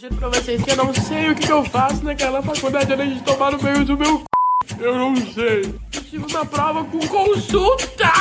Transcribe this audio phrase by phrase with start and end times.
[0.00, 3.22] Juro pra vocês que eu não sei o que, eu faço naquela faculdade além de
[3.24, 4.76] tomar no meio do meu c...
[4.78, 5.74] Eu não sei.
[5.92, 8.12] Eu tive uma prova com consulta!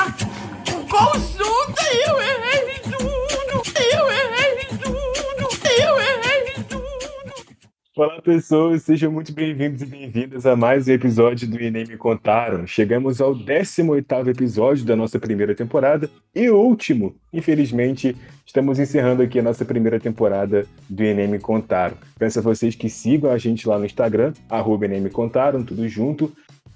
[0.68, 2.47] Com consulta e eu errei
[7.98, 12.68] Olá, pessoas, sejam muito bem-vindos e bem-vindas a mais um episódio do Enem Me Contaram.
[12.68, 17.16] Chegamos ao 18º episódio da nossa primeira temporada e último.
[17.34, 18.16] Infelizmente,
[18.46, 21.98] estamos encerrando aqui a nossa primeira temporada do Enem Me Contaram.
[22.20, 25.90] Peço a vocês que sigam a gente lá no Instagram, arroba Enem Me Contaram, tudo
[25.90, 26.32] junto.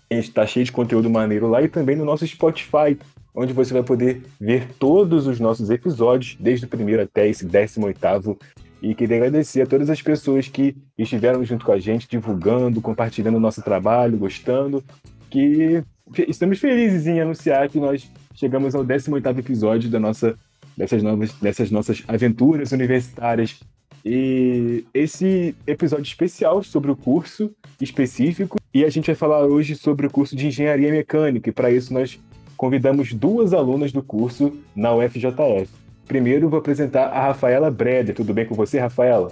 [0.09, 2.97] A gente está cheio de conteúdo maneiro lá e também no nosso Spotify,
[3.35, 8.39] onde você vai poder ver todos os nossos episódios, desde o primeiro até esse 18º
[8.81, 13.37] e queria agradecer a todas as pessoas que estiveram junto com a gente, divulgando, compartilhando
[13.37, 14.83] o nosso trabalho, gostando,
[15.29, 15.83] que
[16.27, 20.35] estamos felizes em anunciar que nós chegamos ao 18º episódio da nossa,
[20.75, 23.59] dessas, novas, dessas nossas aventuras universitárias.
[24.03, 30.07] E esse episódio especial sobre o curso específico, e a gente vai falar hoje sobre
[30.07, 32.19] o curso de Engenharia Mecânica, e para isso nós
[32.57, 35.80] convidamos duas alunas do curso na UFJF.
[36.11, 38.13] Primeiro, vou apresentar a Rafaela Breder.
[38.13, 39.31] Tudo bem com você, Rafaela?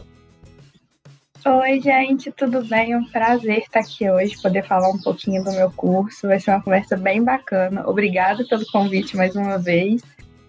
[1.45, 2.93] Oi, gente, tudo bem?
[2.93, 6.25] É um prazer estar aqui hoje, poder falar um pouquinho do meu curso.
[6.25, 7.85] Vai ser uma conversa bem bacana.
[7.85, 10.01] Obrigada pelo convite mais uma vez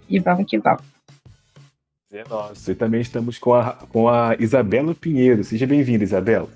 [0.08, 0.84] e vamos que vamos.
[2.12, 2.70] É nosso.
[2.70, 5.42] E também estamos com a, com a Isabela Pinheiro.
[5.42, 6.48] Seja bem-vinda, Isabela.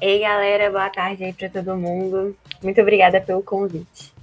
[0.00, 2.36] Ei, galera, boa tarde aí para todo mundo.
[2.62, 4.13] Muito obrigada pelo convite.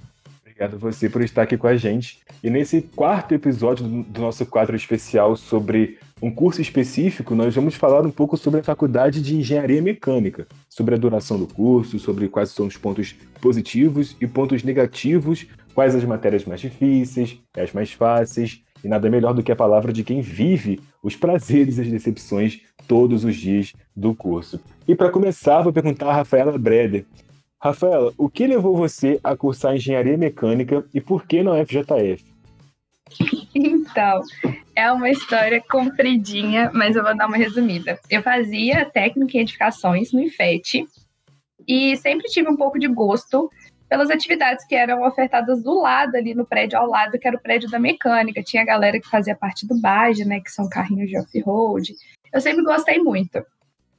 [0.62, 2.20] Obrigado a você por estar aqui com a gente.
[2.40, 8.06] E nesse quarto episódio do nosso quadro especial sobre um curso específico, nós vamos falar
[8.06, 12.50] um pouco sobre a Faculdade de Engenharia Mecânica, sobre a duração do curso, sobre quais
[12.50, 18.62] são os pontos positivos e pontos negativos, quais as matérias mais difíceis, as mais fáceis,
[18.84, 22.60] e nada melhor do que a palavra de quem vive os prazeres e as decepções
[22.86, 24.60] todos os dias do curso.
[24.86, 27.04] E para começar, vou perguntar a Rafaela Breder
[27.62, 32.24] Rafaela, o que levou você a cursar engenharia mecânica e por que na UFJF?
[33.54, 34.22] Então,
[34.74, 38.00] é uma história compridinha, mas eu vou dar uma resumida.
[38.10, 40.84] Eu fazia técnica em edificações no IFET
[41.68, 43.48] e sempre tive um pouco de gosto
[43.88, 47.42] pelas atividades que eram ofertadas do lado, ali no prédio ao lado, que era o
[47.42, 48.42] prédio da mecânica.
[48.42, 51.94] Tinha a galera que fazia parte do BAGE, né, que são carrinhos de off-road.
[52.32, 53.40] Eu sempre gostei muito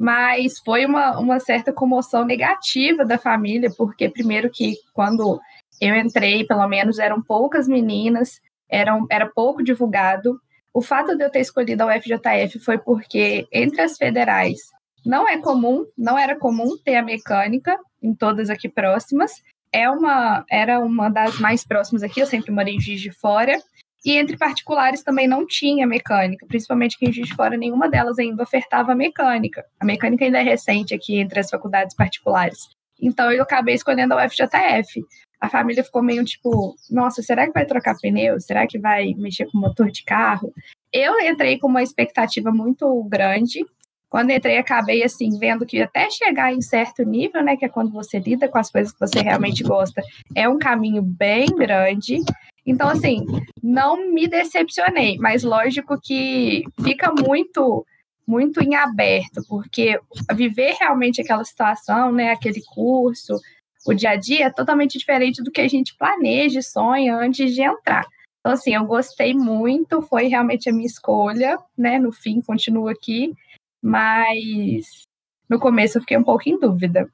[0.03, 5.39] mas foi uma, uma certa comoção negativa da família, porque primeiro que quando
[5.79, 10.37] eu entrei, pelo menos eram poucas meninas, eram, era pouco divulgado.
[10.73, 14.59] O fato de eu ter escolhido a UFJF foi porque entre as federais
[15.05, 19.31] não é comum, não era comum ter a mecânica em todas aqui próximas.
[19.71, 23.57] É uma, era uma das mais próximas aqui, eu sempre morei em Juiz de Fora,
[24.05, 28.19] e entre particulares também não tinha mecânica, principalmente que em Juiz de Fora nenhuma delas
[28.19, 29.65] ainda ofertava mecânica.
[29.79, 32.69] A mecânica ainda é recente aqui entre as faculdades particulares.
[33.01, 35.03] Então eu acabei escolhendo a UFJF.
[35.39, 38.39] A família ficou meio tipo, nossa, será que vai trocar pneu?
[38.39, 40.53] Será que vai mexer com motor de carro?
[40.91, 43.65] Eu entrei com uma expectativa muito grande.
[44.09, 47.91] Quando entrei, acabei assim, vendo que até chegar em certo nível, né, que é quando
[47.91, 50.03] você lida com as coisas que você realmente gosta,
[50.35, 52.19] é um caminho bem grande.
[52.65, 53.25] Então, assim,
[53.61, 57.85] não me decepcionei, mas lógico que fica muito
[58.25, 59.99] muito em aberto, porque
[60.33, 63.37] viver realmente aquela situação, né, aquele curso,
[63.85, 67.53] o dia a dia é totalmente diferente do que a gente planeja e sonha antes
[67.53, 68.05] de entrar.
[68.39, 71.97] Então, assim, eu gostei muito, foi realmente a minha escolha, né?
[71.97, 73.33] No fim, continuo aqui,
[73.81, 75.03] mas
[75.49, 77.09] no começo eu fiquei um pouco em dúvida.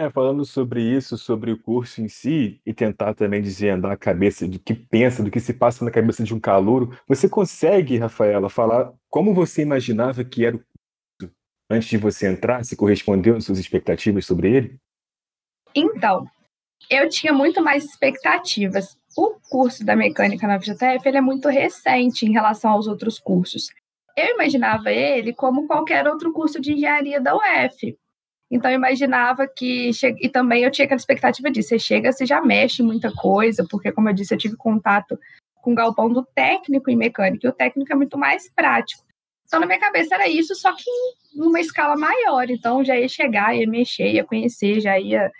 [0.00, 4.46] É, falando sobre isso, sobre o curso em si, e tentar também desvendar a cabeça
[4.46, 8.48] do que pensa, do que se passa na cabeça de um calouro, você consegue, Rafaela,
[8.48, 11.34] falar como você imaginava que era o curso
[11.68, 12.64] antes de você entrar?
[12.64, 14.78] Se correspondeu às suas expectativas sobre ele?
[15.74, 16.24] Então,
[16.88, 18.96] eu tinha muito mais expectativas.
[19.16, 23.66] O curso da mecânica na FGTF ele é muito recente em relação aos outros cursos.
[24.16, 27.98] Eu imaginava ele como qualquer outro curso de engenharia da UF,
[28.50, 30.14] então eu imaginava que che...
[30.20, 33.92] e também eu tinha aquela expectativa de você chega, você já mexe muita coisa, porque
[33.92, 35.18] como eu disse, eu tive contato
[35.60, 39.04] com o galpão do técnico em mecânica, e o técnico é muito mais prático.
[39.46, 40.90] Então na minha cabeça era isso, só que
[41.34, 42.50] numa escala maior.
[42.50, 45.30] Então já ia chegar, ia mexer, ia conhecer, já ia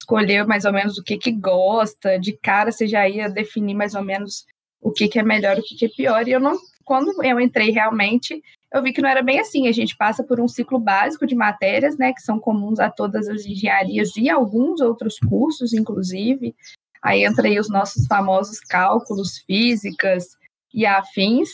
[0.00, 3.94] escolher mais ou menos o que que gosta, de cara você já ia definir mais
[3.94, 4.46] ou menos
[4.80, 6.26] o que que é melhor, o que que é pior.
[6.28, 8.42] E eu não quando eu entrei realmente,
[8.72, 9.66] eu vi que não era bem assim.
[9.66, 13.28] A gente passa por um ciclo básico de matérias, né, que são comuns a todas
[13.28, 16.54] as engenharias e alguns outros cursos, inclusive.
[17.02, 20.36] Aí entra aí os nossos famosos cálculos, físicas
[20.72, 21.50] e afins.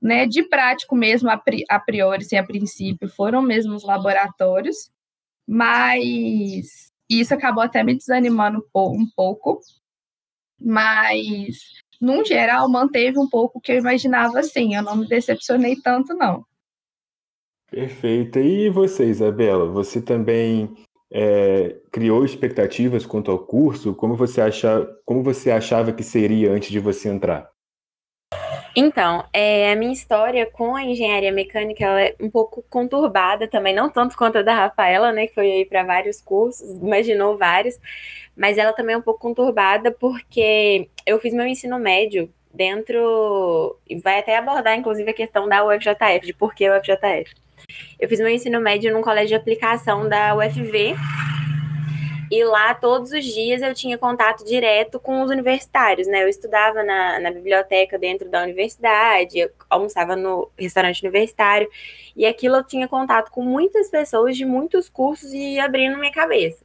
[0.00, 0.26] né?
[0.26, 4.90] De prático mesmo, a, pri a priori, assim, a princípio, foram mesmo os laboratórios,
[5.46, 9.60] mas isso acabou até me desanimando um pouco,
[10.60, 11.58] mas
[12.00, 16.14] num geral manteve um pouco o que eu imaginava assim, eu não me decepcionei tanto
[16.14, 16.44] não.
[17.70, 18.38] Perfeito.
[18.38, 20.72] E você, Isabela, você também
[21.10, 23.94] é, criou expectativas quanto ao curso?
[23.94, 27.50] Como você, acha, como você achava que seria antes de você entrar?
[28.78, 33.74] Então, é, a minha história com a engenharia mecânica ela é um pouco conturbada também,
[33.74, 37.78] não tanto quanto a da Rafaela, né, que foi aí para vários cursos, imaginou vários,
[38.36, 43.98] mas ela também é um pouco conturbada porque eu fiz meu ensino médio dentro, e
[43.98, 47.34] vai até abordar inclusive a questão da UFJF, de por que UFJF.
[47.98, 50.94] Eu fiz meu ensino médio num colégio de aplicação da UFV,
[52.30, 56.22] e lá, todos os dias, eu tinha contato direto com os universitários, né?
[56.24, 61.68] Eu estudava na, na biblioteca dentro da universidade, almoçava no restaurante universitário,
[62.16, 66.64] e aquilo eu tinha contato com muitas pessoas de muitos cursos e abrindo minha cabeça.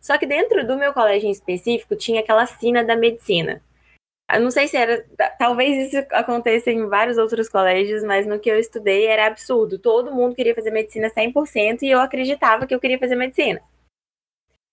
[0.00, 3.62] Só que dentro do meu colégio em específico, tinha aquela sina da medicina.
[4.32, 5.04] Eu não sei se era.
[5.38, 9.78] Talvez isso aconteça em vários outros colégios, mas no que eu estudei era absurdo.
[9.78, 13.60] Todo mundo queria fazer medicina 100% e eu acreditava que eu queria fazer medicina.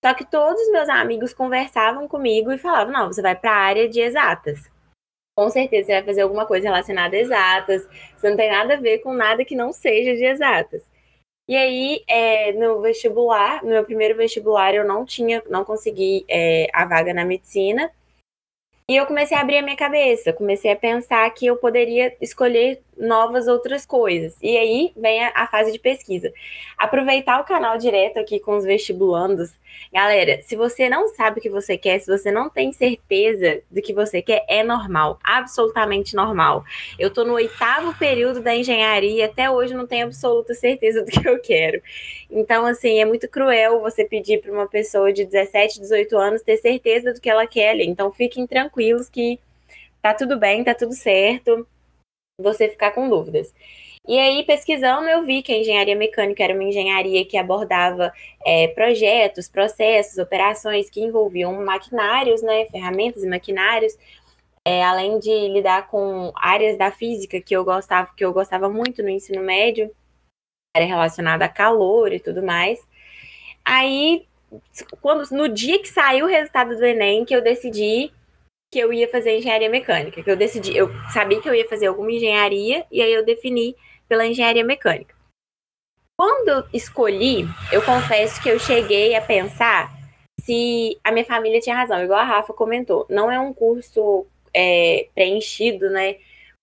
[0.03, 3.55] Só que todos os meus amigos conversavam comigo e falavam: não, você vai para a
[3.55, 4.69] área de exatas.
[5.35, 7.87] Com certeza você vai fazer alguma coisa relacionada a exatas.
[8.17, 10.83] Você não tem nada a ver com nada que não seja de exatas.
[11.47, 16.67] E aí, é, no vestibular, no meu primeiro vestibular, eu não tinha, não consegui é,
[16.73, 17.91] a vaga na medicina.
[18.89, 22.81] E eu comecei a abrir a minha cabeça, comecei a pensar que eu poderia escolher
[22.97, 24.35] novas outras coisas.
[24.41, 26.33] E aí vem a, a, fase de pesquisa.
[26.77, 29.53] Aproveitar o canal direto aqui com os vestibulandos.
[29.93, 33.81] Galera, se você não sabe o que você quer, se você não tem certeza do
[33.81, 36.63] que você quer, é normal, absolutamente normal.
[36.97, 41.09] Eu tô no oitavo período da engenharia e até hoje não tenho absoluta certeza do
[41.11, 41.81] que eu quero.
[42.29, 46.57] Então, assim, é muito cruel você pedir para uma pessoa de 17, 18 anos ter
[46.57, 47.85] certeza do que ela quer ali.
[47.85, 49.39] Então, fiquem tranquilos que
[50.01, 51.67] tá tudo bem, tá tudo certo
[52.39, 53.53] você ficar com dúvidas.
[54.05, 58.11] E aí, pesquisando, eu vi que a engenharia mecânica era uma engenharia que abordava
[58.45, 63.97] é, projetos, processos, operações que envolviam maquinários, né, ferramentas e maquinários,
[64.65, 69.01] é, além de lidar com áreas da física que eu gostava, que eu gostava muito
[69.01, 69.89] no ensino médio,
[70.75, 72.79] era relacionada a calor e tudo mais.
[73.63, 74.25] Aí,
[75.01, 78.11] quando no dia que saiu o resultado do Enem, que eu decidi
[78.71, 81.85] que eu ia fazer engenharia mecânica, que eu decidi, eu sabia que eu ia fazer
[81.87, 83.75] alguma engenharia e aí eu defini
[84.07, 85.15] pela engenharia mecânica.
[86.15, 89.91] Quando eu escolhi, eu confesso que eu cheguei a pensar
[90.41, 93.05] se a minha família tinha razão, igual a Rafa comentou.
[93.09, 96.17] Não é um curso é, preenchido, né?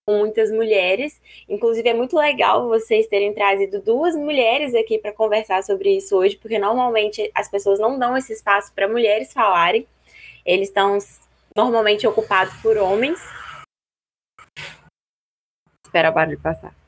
[0.07, 1.21] Com muitas mulheres.
[1.49, 6.37] Inclusive, é muito legal vocês terem trazido duas mulheres aqui para conversar sobre isso hoje,
[6.37, 9.85] porque normalmente as pessoas não dão esse espaço para mulheres falarem.
[10.45, 10.97] Eles estão
[11.55, 13.19] normalmente ocupado por homens.
[15.85, 16.80] Espera o barulho passar.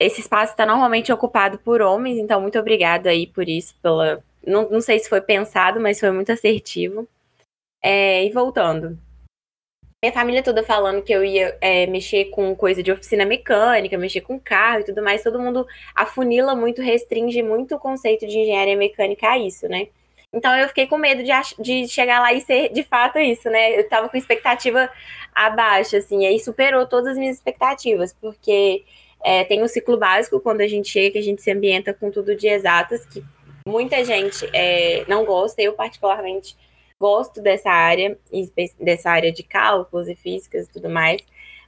[0.00, 4.24] Esse espaço está normalmente ocupado por homens, então muito obrigada aí por isso, pela.
[4.46, 7.06] Não, não sei se foi pensado, mas foi muito assertivo.
[7.82, 8.98] É, e voltando.
[10.02, 14.22] Minha família toda falando que eu ia é, mexer com coisa de oficina mecânica, mexer
[14.22, 18.78] com carro e tudo mais, todo mundo afunila muito, restringe muito o conceito de engenharia
[18.78, 19.88] mecânica a isso, né?
[20.32, 23.78] Então eu fiquei com medo de, de chegar lá e ser de fato isso, né?
[23.78, 24.88] Eu tava com expectativa
[25.34, 28.84] abaixo, assim, aí superou todas as minhas expectativas, porque
[29.22, 32.34] é, tem o ciclo básico quando a gente chega, a gente se ambienta com tudo
[32.34, 33.22] de exatas, que
[33.66, 36.56] muita gente é, não gosta, eu particularmente
[36.98, 38.18] gosto dessa área,
[38.78, 41.22] dessa área de cálculos e físicas e tudo mais.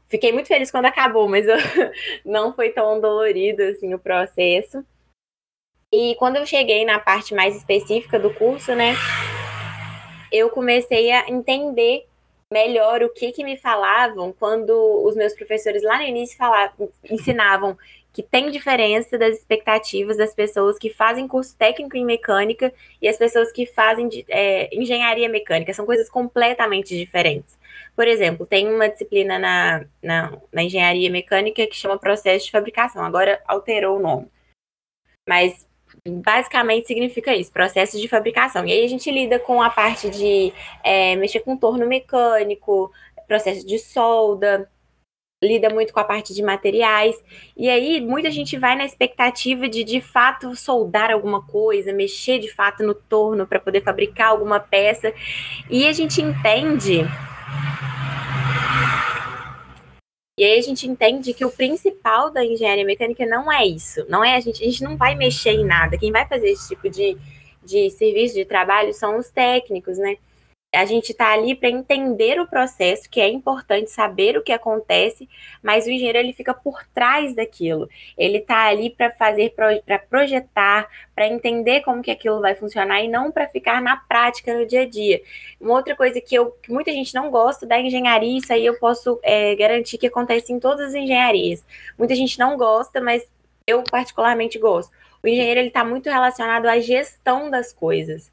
[0.09, 1.57] Fiquei muito feliz quando acabou, mas eu,
[2.25, 4.85] não foi tão dolorido assim o processo.
[5.91, 8.95] E quando eu cheguei na parte mais específica do curso, né,
[10.31, 12.07] eu comecei a entender
[12.53, 14.71] melhor o que que me falavam quando
[15.05, 17.77] os meus professores lá no início falavam, ensinavam
[18.13, 23.17] que tem diferença das expectativas das pessoas que fazem curso técnico em mecânica e as
[23.17, 25.73] pessoas que fazem é, engenharia mecânica.
[25.73, 27.59] São coisas completamente diferentes.
[27.97, 33.03] Por exemplo, tem uma disciplina na, na, na engenharia mecânica que chama processo de fabricação.
[33.03, 34.29] Agora alterou o nome.
[35.27, 35.67] Mas
[36.09, 38.67] basicamente significa isso, processo de fabricação.
[38.67, 42.91] E aí a gente lida com a parte de é, mexer com torno mecânico,
[43.29, 44.69] processo de solda,
[45.43, 47.17] lida muito com a parte de materiais.
[47.57, 52.53] E aí muita gente vai na expectativa de de fato soldar alguma coisa, mexer de
[52.53, 55.13] fato no torno para poder fabricar alguma peça.
[55.71, 57.07] E a gente entende
[60.39, 64.05] E aí a gente entende que o principal da engenharia mecânica não é isso.
[64.09, 65.99] Não é a gente, a gente não vai mexer em nada.
[65.99, 67.19] Quem vai fazer esse tipo de,
[67.63, 70.17] de serviço de trabalho são os técnicos, né?
[70.75, 75.29] A gente está ali para entender o processo, que é importante saber o que acontece,
[75.63, 77.91] mas o engenheiro ele fica por trás daquilo.
[78.17, 83.09] Ele está ali para fazer, para projetar, para entender como que aquilo vai funcionar e
[83.09, 85.21] não para ficar na prática no dia a dia.
[85.61, 88.79] Uma outra coisa que, eu, que muita gente não gosta da engenharia, isso aí eu
[88.79, 91.63] posso é, garantir que acontece em todas as engenharias.
[91.99, 93.29] Muita gente não gosta, mas
[93.67, 94.91] eu particularmente gosto.
[95.23, 98.33] O engenheiro ele está muito relacionado à gestão das coisas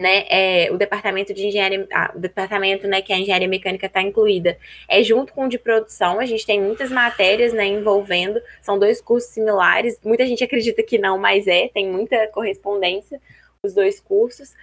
[0.00, 4.00] né, é, o departamento de engenharia, ah, o departamento, né, que a engenharia mecânica está
[4.00, 4.56] incluída,
[4.88, 6.18] é junto com o de produção.
[6.18, 8.40] A gente tem muitas matérias, né, envolvendo.
[8.62, 10.00] São dois cursos similares.
[10.02, 11.68] Muita gente acredita que não, mas é.
[11.68, 13.20] Tem muita correspondência
[13.62, 14.54] os dois cursos.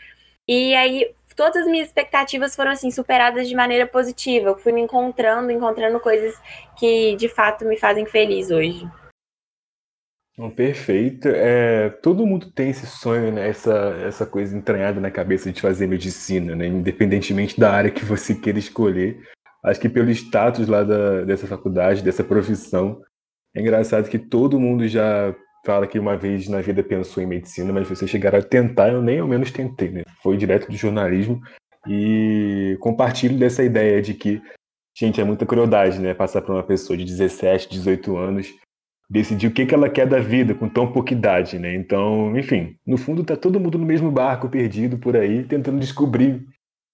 [0.47, 4.49] E aí todas as minhas expectativas foram assim superadas de maneira positiva.
[4.49, 6.35] Eu fui me encontrando, encontrando coisas
[6.79, 8.87] que de fato me fazem feliz hoje.
[10.55, 11.27] Perfeito.
[11.29, 13.49] É, todo mundo tem esse sonho, né?
[13.49, 13.73] essa,
[14.05, 16.67] essa coisa entranhada na cabeça de fazer medicina, né?
[16.67, 19.19] independentemente da área que você queira escolher.
[19.65, 23.01] Acho que pelo status lá da, dessa faculdade, dessa profissão,
[23.55, 27.73] é engraçado que todo mundo já fala que uma vez na vida pensou em medicina,
[27.73, 30.03] mas você chegar a tentar, eu nem ao menos tentei, né?
[30.21, 31.41] Foi direto do jornalismo
[31.87, 34.39] e compartilho dessa ideia de que,
[34.95, 36.13] gente, é muita crueldade, né?
[36.13, 38.53] Passar para uma pessoa de 17, 18 anos
[39.09, 41.73] decidir o que, que ela quer da vida com tão pouca idade, né?
[41.75, 46.45] Então, enfim, no fundo tá todo mundo no mesmo barco, perdido por aí, tentando descobrir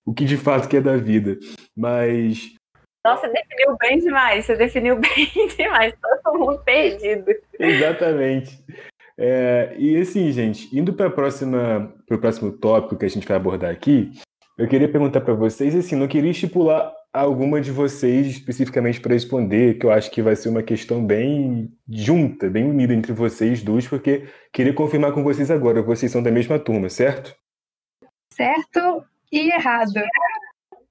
[0.06, 1.38] o que de fato quer da vida.
[1.76, 2.54] Mas.
[3.06, 5.94] Nossa, definiu bem demais, você definiu bem demais,
[6.24, 7.26] todo mundo perdido.
[7.60, 8.64] Exatamente.
[9.18, 14.12] É, e assim, gente, indo para o próximo tópico que a gente vai abordar aqui,
[14.58, 19.78] eu queria perguntar para vocês, assim, não queria estipular alguma de vocês especificamente para responder,
[19.78, 23.88] que eu acho que vai ser uma questão bem junta, bem unida entre vocês dois,
[23.88, 27.36] porque queria confirmar com vocês agora, vocês são da mesma turma, certo?
[28.32, 30.02] Certo e errado.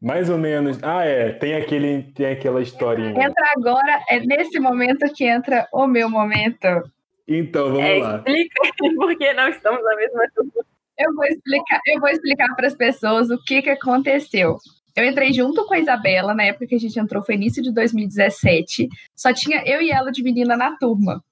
[0.00, 0.78] Mais ou menos.
[0.82, 1.32] Ah, é.
[1.32, 3.10] Tem aquele, tem aquela historinha.
[3.10, 6.68] Entra agora, é nesse momento que entra o meu momento.
[7.26, 8.16] Então, vamos é, lá.
[8.16, 10.52] Explica por que não estamos na mesma turma.
[10.98, 14.58] Eu vou explicar, eu vou explicar para as pessoas o que, que aconteceu.
[14.94, 17.72] Eu entrei junto com a Isabela, na época que a gente entrou, foi início de
[17.72, 18.88] 2017.
[19.16, 21.22] Só tinha eu e ela de menina na turma.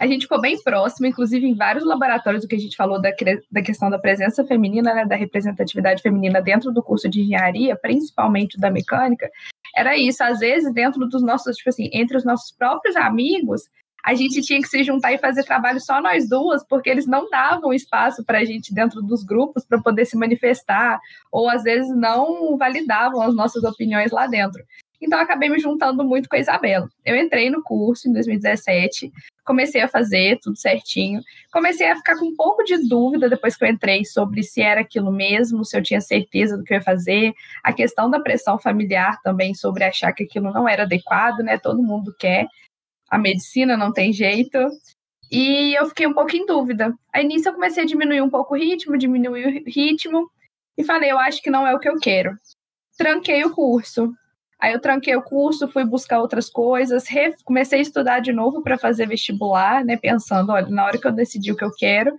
[0.00, 3.10] A gente ficou bem próximo, inclusive em vários laboratórios, o que a gente falou da,
[3.50, 8.58] da questão da presença feminina, né, da representatividade feminina dentro do curso de engenharia, principalmente
[8.58, 9.30] da mecânica.
[9.76, 13.68] Era isso, às vezes, dentro dos nossos, tipo assim, entre os nossos próprios amigos,
[14.04, 17.28] a gente tinha que se juntar e fazer trabalho só nós duas, porque eles não
[17.28, 20.98] davam espaço para a gente dentro dos grupos para poder se manifestar,
[21.30, 24.62] ou às vezes não validavam as nossas opiniões lá dentro.
[25.02, 26.86] Então, acabei me juntando muito com a Isabela.
[27.04, 29.10] Eu entrei no curso em 2017,
[29.46, 31.22] comecei a fazer tudo certinho.
[31.50, 34.82] Comecei a ficar com um pouco de dúvida depois que eu entrei sobre se era
[34.82, 37.32] aquilo mesmo, se eu tinha certeza do que eu ia fazer.
[37.64, 41.58] A questão da pressão familiar também, sobre achar que aquilo não era adequado, né?
[41.58, 42.46] Todo mundo quer
[43.10, 44.58] a medicina, não tem jeito.
[45.30, 46.94] E eu fiquei um pouco em dúvida.
[47.12, 50.30] Aí nisso eu comecei a diminuir um pouco o ritmo, diminuir o ritmo,
[50.76, 52.36] e falei, eu acho que não é o que eu quero.
[52.96, 54.12] Tranquei o curso.
[54.58, 57.04] Aí eu tranquei o curso, fui buscar outras coisas,
[57.44, 59.96] comecei a estudar de novo para fazer vestibular, né?
[59.96, 62.14] Pensando, olha, na hora que eu decidir o que eu quero,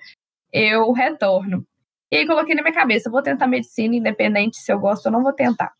[0.51, 1.65] eu retorno.
[2.11, 5.23] E aí coloquei na minha cabeça, vou tentar medicina, independente se eu gosto ou não
[5.23, 5.71] vou tentar.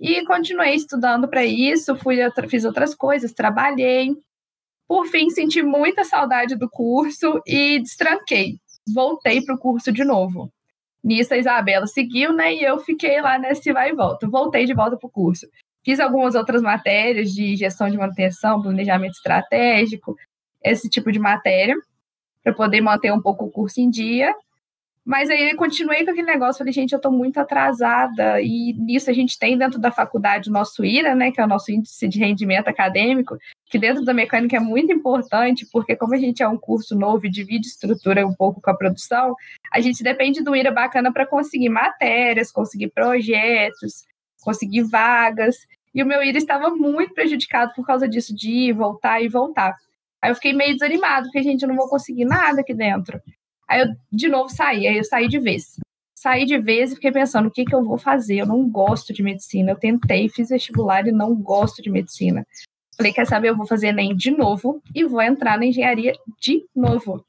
[0.00, 2.18] E continuei estudando para isso, fui
[2.48, 4.16] fiz outras coisas, trabalhei,
[4.92, 8.58] por fim, senti muita saudade do curso e destranquei.
[8.94, 10.52] Voltei para o curso de novo.
[11.02, 12.52] Nisso, a Isabela seguiu, né?
[12.52, 14.28] E eu fiquei lá nesse vai e volta.
[14.28, 15.46] Voltei de volta para o curso.
[15.82, 20.14] Fiz algumas outras matérias de gestão de manutenção, planejamento estratégico,
[20.62, 21.74] esse tipo de matéria,
[22.44, 24.34] para poder manter um pouco o curso em dia.
[25.04, 29.12] Mas aí continuei com aquele negócio, falei, gente, eu estou muito atrasada, e nisso a
[29.12, 32.20] gente tem dentro da faculdade o nosso IRA, né, que é o nosso índice de
[32.20, 36.56] rendimento acadêmico, que dentro da mecânica é muito importante, porque como a gente é um
[36.56, 39.34] curso novo e divide estrutura um pouco com a produção,
[39.72, 44.04] a gente depende do IRA bacana para conseguir matérias, conseguir projetos,
[44.40, 45.56] conseguir vagas,
[45.92, 49.74] e o meu IRA estava muito prejudicado por causa disso, de ir, voltar e voltar.
[50.22, 53.20] Aí eu fiquei meio desanimado, porque, gente, eu não vou conseguir nada aqui dentro.
[53.72, 55.80] Aí eu, de novo, saí, aí eu saí de vez.
[56.14, 58.36] Saí de vez e fiquei pensando, o que, que eu vou fazer?
[58.36, 59.70] Eu não gosto de medicina.
[59.70, 62.46] Eu tentei, fiz vestibular e não gosto de medicina.
[62.98, 66.66] Falei, quer saber, eu vou fazer Enem de novo e vou entrar na engenharia de
[66.76, 67.24] novo.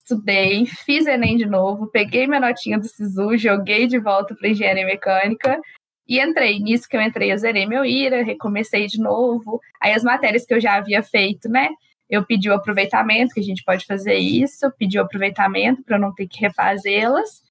[0.00, 4.86] Estudei, fiz Enem de novo, peguei minha notinha do SISU, joguei de volta para engenharia
[4.86, 5.60] mecânica
[6.06, 6.60] E entrei.
[6.60, 9.60] Nisso que eu entrei, eu zerei meu IRA, recomecei de novo.
[9.82, 11.68] Aí as matérias que eu já havia feito, né?
[12.08, 16.14] Eu pedi o aproveitamento, que a gente pode fazer isso, pedi o aproveitamento para não
[16.14, 17.42] ter que refazê-las.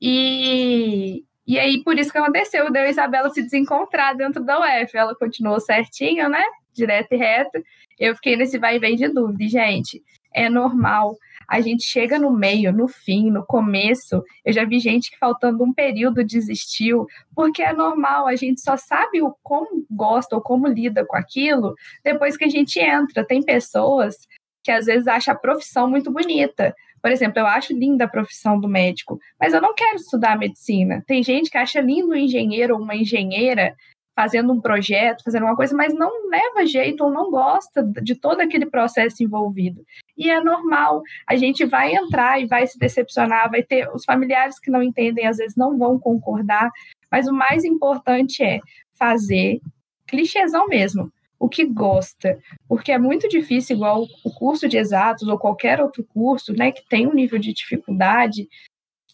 [0.00, 4.96] E, e aí, por isso que aconteceu, deu a Isabela se desencontrar dentro da UF.
[4.96, 6.42] Ela continuou certinho, né?
[6.72, 7.62] Direto e reto.
[7.98, 9.44] Eu fiquei nesse vai e vem de dúvida.
[9.44, 10.02] E, gente,
[10.34, 11.16] é normal.
[11.48, 14.22] A gente chega no meio, no fim, no começo.
[14.44, 18.76] Eu já vi gente que faltando um período desistiu, porque é normal, a gente só
[18.76, 21.74] sabe o como gosta ou como lida com aquilo
[22.04, 23.24] depois que a gente entra.
[23.24, 24.16] Tem pessoas
[24.62, 26.74] que às vezes acham a profissão muito bonita.
[27.00, 31.04] Por exemplo, eu acho linda a profissão do médico, mas eu não quero estudar medicina.
[31.06, 33.76] Tem gente que acha lindo um engenheiro ou uma engenheira
[34.16, 38.40] fazendo um projeto, fazendo uma coisa, mas não leva jeito ou não gosta de todo
[38.40, 39.84] aquele processo envolvido.
[40.16, 44.58] E é normal, a gente vai entrar e vai se decepcionar, vai ter os familiares
[44.58, 46.70] que não entendem, às vezes não vão concordar,
[47.10, 48.60] mas o mais importante é
[48.94, 49.60] fazer
[50.06, 55.38] clichêzão mesmo, o que gosta, porque é muito difícil, igual o curso de exatos ou
[55.38, 58.48] qualquer outro curso, né, que tem um nível de dificuldade,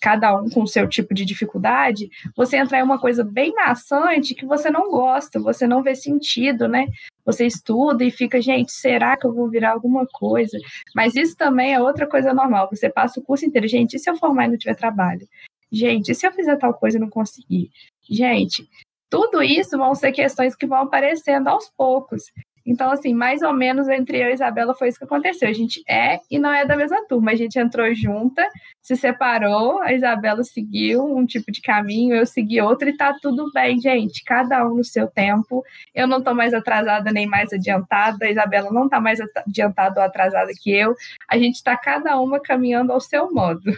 [0.00, 4.34] cada um com o seu tipo de dificuldade, você entrar em uma coisa bem maçante
[4.34, 6.86] que você não gosta, você não vê sentido, né?
[7.24, 10.58] Você estuda e fica, gente, será que eu vou virar alguma coisa?
[10.94, 12.68] Mas isso também é outra coisa normal.
[12.70, 15.26] Você passa o curso inteiro, gente, e se eu formar e não tiver trabalho?
[15.70, 17.70] Gente, e se eu fizer tal coisa e não conseguir?
[18.08, 18.68] Gente,
[19.08, 22.24] tudo isso vão ser questões que vão aparecendo aos poucos.
[22.64, 25.48] Então, assim, mais ou menos entre eu e Isabela foi isso que aconteceu.
[25.48, 27.32] A gente é e não é da mesma turma.
[27.32, 28.46] A gente entrou junta,
[28.80, 33.50] se separou, a Isabela seguiu um tipo de caminho, eu segui outro e tá tudo
[33.52, 34.22] bem, gente.
[34.24, 35.62] Cada um no seu tempo.
[35.94, 40.06] Eu não tô mais atrasada nem mais adiantada, a Isabela não tá mais adiantada ou
[40.06, 40.94] atrasada que eu.
[41.28, 43.72] A gente tá cada uma caminhando ao seu modo.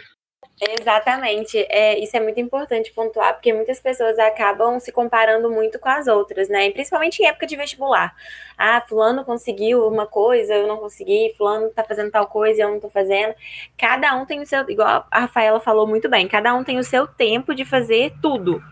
[0.61, 1.57] Exatamente.
[1.69, 6.07] É, isso é muito importante pontuar, porque muitas pessoas acabam se comparando muito com as
[6.07, 6.69] outras, né?
[6.71, 8.15] principalmente em época de vestibular.
[8.57, 12.79] Ah, fulano conseguiu uma coisa, eu não consegui, fulano tá fazendo tal coisa, eu não
[12.79, 13.35] tô fazendo.
[13.77, 16.83] Cada um tem o seu, igual a Rafaela falou muito bem, cada um tem o
[16.83, 18.63] seu tempo de fazer tudo.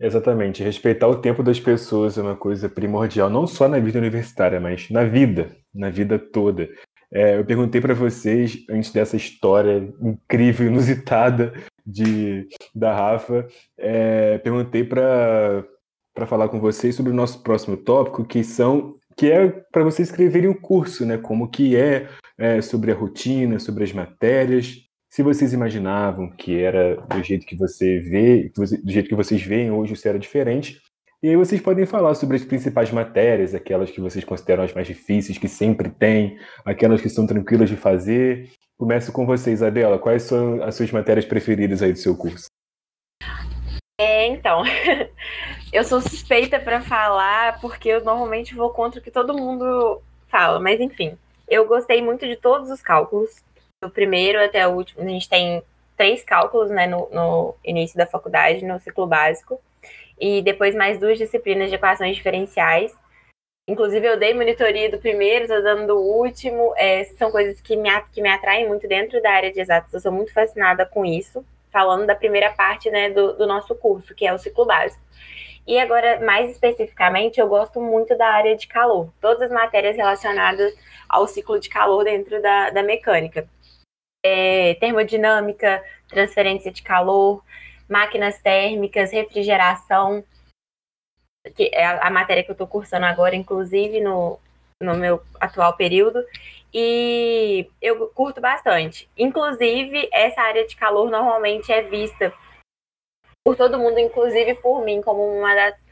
[0.00, 0.62] Exatamente.
[0.62, 4.88] Respeitar o tempo das pessoas é uma coisa primordial, não só na vida universitária, mas
[4.88, 6.70] na vida, na vida toda.
[7.12, 11.52] É, eu perguntei para vocês, antes dessa história incrível, inusitada
[11.84, 13.46] de, da Rafa,
[13.76, 15.66] é, perguntei para
[16.26, 20.48] falar com vocês sobre o nosso próximo tópico, que são que é para vocês escreverem
[20.48, 21.18] o um curso, né?
[21.18, 24.76] Como que é, é, sobre a rotina, sobre as matérias.
[25.10, 29.70] Se vocês imaginavam que era do jeito que você vê, do jeito que vocês veem
[29.70, 30.80] hoje, se era diferente.
[31.22, 34.86] E aí vocês podem falar sobre as principais matérias, aquelas que vocês consideram as mais
[34.86, 38.50] difíceis, que sempre tem, aquelas que são tranquilas de fazer.
[38.78, 39.98] Começo com você, Isabela.
[39.98, 42.46] Quais são as suas matérias preferidas aí do seu curso?
[44.00, 44.62] É, então,
[45.70, 50.58] eu sou suspeita para falar porque eu normalmente vou contra o que todo mundo fala,
[50.58, 53.44] mas enfim, eu gostei muito de todos os cálculos,
[53.82, 55.02] do primeiro até o último.
[55.02, 55.62] A gente tem
[55.98, 59.60] três cálculos, né, no, no início da faculdade, no ciclo básico
[60.20, 62.94] e depois mais duas disciplinas de equações diferenciais.
[63.66, 66.74] Inclusive, eu dei monitoria do primeiro, estou dando do último.
[66.76, 69.94] É, são coisas que me, que me atraem muito dentro da área de exatas.
[69.94, 71.44] Eu sou muito fascinada com isso.
[71.72, 75.00] Falando da primeira parte né, do, do nosso curso, que é o ciclo básico.
[75.66, 79.12] E agora, mais especificamente, eu gosto muito da área de calor.
[79.20, 80.74] Todas as matérias relacionadas
[81.08, 83.48] ao ciclo de calor dentro da, da mecânica.
[84.24, 87.42] É, termodinâmica, transferência de calor,
[87.90, 90.24] máquinas térmicas, refrigeração,
[91.56, 94.38] que é a matéria que eu estou cursando agora, inclusive no,
[94.80, 96.24] no meu atual período,
[96.72, 99.10] e eu curto bastante.
[99.18, 102.32] Inclusive, essa área de calor normalmente é vista
[103.44, 105.90] por todo mundo, inclusive por mim, como uma das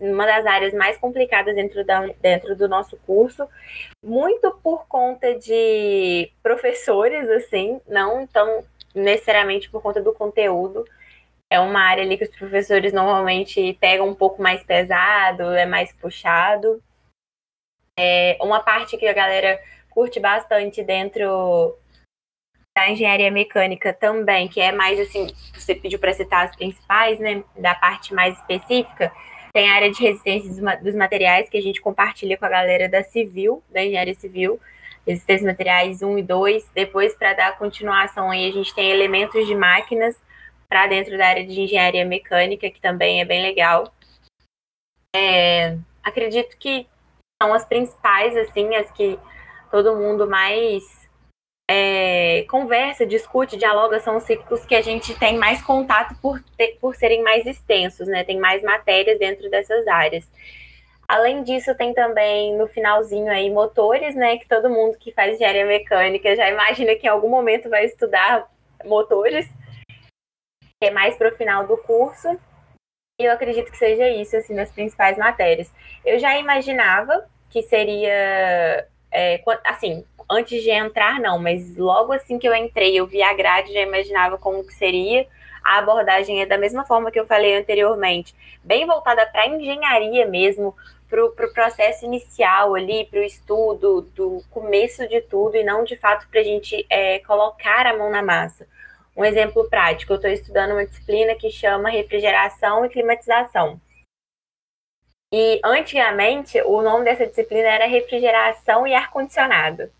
[0.00, 3.48] uma das áreas mais complicadas dentro, da, dentro do nosso curso,
[4.04, 10.84] muito por conta de professores, assim, não tão necessariamente por conta do conteúdo,
[11.50, 15.92] é uma área ali que os professores normalmente pegam um pouco mais pesado, é mais
[15.92, 16.80] puxado.
[17.98, 19.60] É uma parte que a galera
[19.90, 21.76] curte bastante dentro
[22.76, 27.42] da engenharia mecânica também, que é mais assim, você pediu para citar as principais, né,
[27.58, 29.12] da parte mais específica,
[29.52, 33.02] tem a área de resistência dos materiais que a gente compartilha com a galera da
[33.02, 34.60] civil, da engenharia civil,
[35.04, 36.70] resistência materiais 1 e 2.
[36.72, 40.16] Depois, para dar continuação aí, a gente tem elementos de máquinas,
[40.70, 43.92] para dentro da área de engenharia mecânica, que também é bem legal.
[45.14, 46.86] É, acredito que
[47.42, 49.18] são as principais, assim, as que
[49.68, 50.84] todo mundo mais
[51.68, 56.78] é, conversa, discute, dialoga, são os ciclos que a gente tem mais contato por, ter,
[56.80, 58.22] por serem mais extensos, né?
[58.22, 60.30] Tem mais matérias dentro dessas áreas.
[61.08, 64.36] Além disso, tem também no finalzinho aí motores, né?
[64.38, 68.48] Que todo mundo que faz engenharia mecânica já imagina que em algum momento vai estudar
[68.84, 69.48] motores,
[70.80, 72.28] que é mais para o final do curso.
[73.20, 75.70] E eu acredito que seja isso, assim, nas principais matérias.
[76.04, 82.48] Eu já imaginava que seria, é, assim, antes de entrar, não, mas logo assim que
[82.48, 85.26] eu entrei, eu vi a grade, já imaginava como que seria.
[85.62, 90.26] A abordagem é da mesma forma que eu falei anteriormente, bem voltada para a engenharia
[90.26, 90.74] mesmo,
[91.06, 95.84] para o pro processo inicial ali, para o estudo, do começo de tudo, e não
[95.84, 98.66] de fato para a gente é, colocar a mão na massa.
[99.20, 103.78] Um exemplo prático, eu estou estudando uma disciplina que chama refrigeração e climatização.
[105.30, 109.90] E antigamente o nome dessa disciplina era refrigeração e ar-condicionado.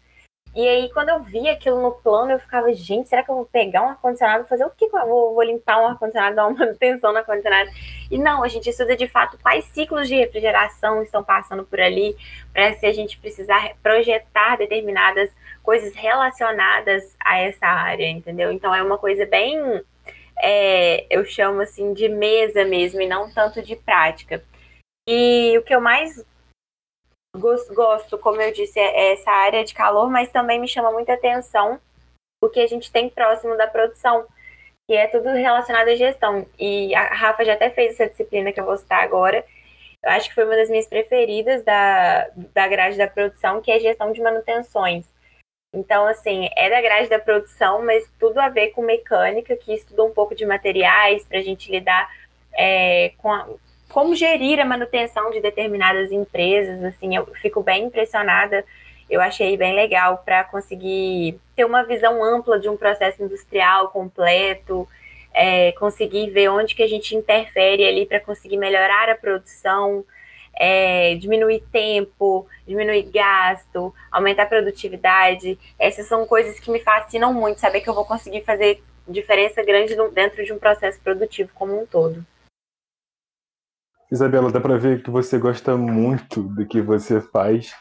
[0.54, 3.44] E aí, quando eu vi aquilo no plano, eu ficava, gente, será que eu vou
[3.44, 4.86] pegar um ar-condicionado fazer o que?
[4.86, 7.70] Eu vou, vou limpar um ar-condicionado, dar uma manutenção no ar-condicionado?
[8.10, 12.16] E não, a gente estuda de fato quais ciclos de refrigeração estão passando por ali,
[12.54, 15.30] para se a gente precisar projetar determinadas
[15.70, 18.50] coisas relacionadas a essa área, entendeu?
[18.50, 19.56] Então é uma coisa bem,
[20.42, 24.42] é, eu chamo assim, de mesa mesmo, e não tanto de prática.
[25.08, 26.26] E o que eu mais
[27.36, 31.78] gosto, como eu disse, é essa área de calor, mas também me chama muita atenção
[32.42, 34.26] o que a gente tem próximo da produção,
[34.88, 36.48] que é tudo relacionado à gestão.
[36.58, 39.44] E a Rafa já até fez essa disciplina que eu vou citar agora.
[40.02, 43.78] Eu acho que foi uma das minhas preferidas da, da grade da produção, que é
[43.78, 45.06] gestão de manutenções.
[45.72, 50.02] Então, assim, é da grade da produção, mas tudo a ver com mecânica, que estuda
[50.02, 52.10] um pouco de materiais para a gente lidar
[52.52, 53.48] é, com a,
[53.88, 58.64] como gerir a manutenção de determinadas empresas, assim, eu fico bem impressionada.
[59.08, 64.88] Eu achei bem legal para conseguir ter uma visão ampla de um processo industrial completo,
[65.32, 70.04] é, conseguir ver onde que a gente interfere ali para conseguir melhorar a produção,
[70.54, 75.58] é, diminuir tempo, diminuir gasto, aumentar a produtividade.
[75.78, 79.96] Essas são coisas que me fascinam muito, saber que eu vou conseguir fazer diferença grande
[80.12, 82.24] dentro de um processo produtivo como um todo.
[84.12, 87.72] Isabela, dá para ver que você gosta muito do que você faz.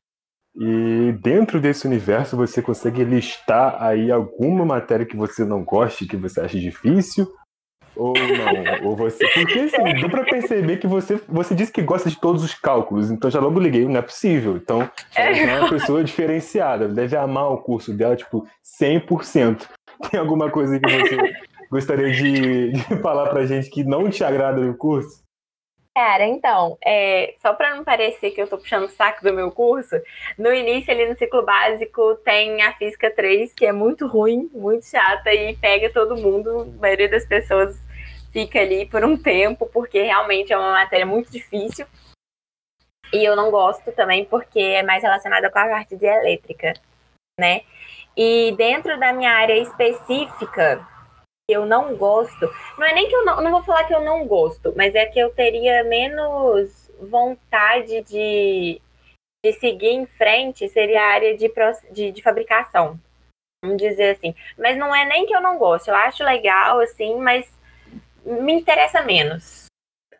[0.55, 6.17] E dentro desse universo você consegue listar aí alguma matéria que você não goste, que
[6.17, 7.27] você acha difícil?
[7.99, 8.87] Ou não?
[8.89, 9.27] ou você.
[9.27, 13.11] Porque assim, dá pra perceber que você, você disse que gosta de todos os cálculos,
[13.11, 14.55] então já logo liguei, não é possível.
[14.55, 18.47] Então, ela é uma pessoa diferenciada, deve amar o curso dela, tipo,
[18.81, 19.67] 100%.
[20.09, 21.17] Tem alguma coisa que você
[21.69, 25.21] gostaria de, de falar pra gente que não te agrada no curso?
[25.93, 29.51] Cara, então, é, só para não parecer que eu tô puxando o saco do meu
[29.51, 29.99] curso,
[30.37, 34.85] no início ali no ciclo básico tem a física 3, que é muito ruim, muito
[34.85, 37.77] chata e pega todo mundo, a maioria das pessoas
[38.31, 41.85] fica ali por um tempo, porque realmente é uma matéria muito difícil.
[43.11, 46.73] E eu não gosto também porque é mais relacionada com a parte de elétrica,
[47.39, 47.61] né?
[48.15, 50.85] E dentro da minha área específica,
[51.49, 52.53] eu não gosto.
[52.77, 55.05] Não é nem que eu não, não vou falar que eu não gosto, mas é
[55.05, 58.81] que eu teria menos vontade de,
[59.43, 61.51] de seguir em frente, seria a área de,
[61.91, 62.99] de, de fabricação.
[63.63, 64.35] Vamos dizer assim.
[64.57, 67.51] Mas não é nem que eu não gosto, eu acho legal, assim, mas
[68.25, 69.65] me interessa menos.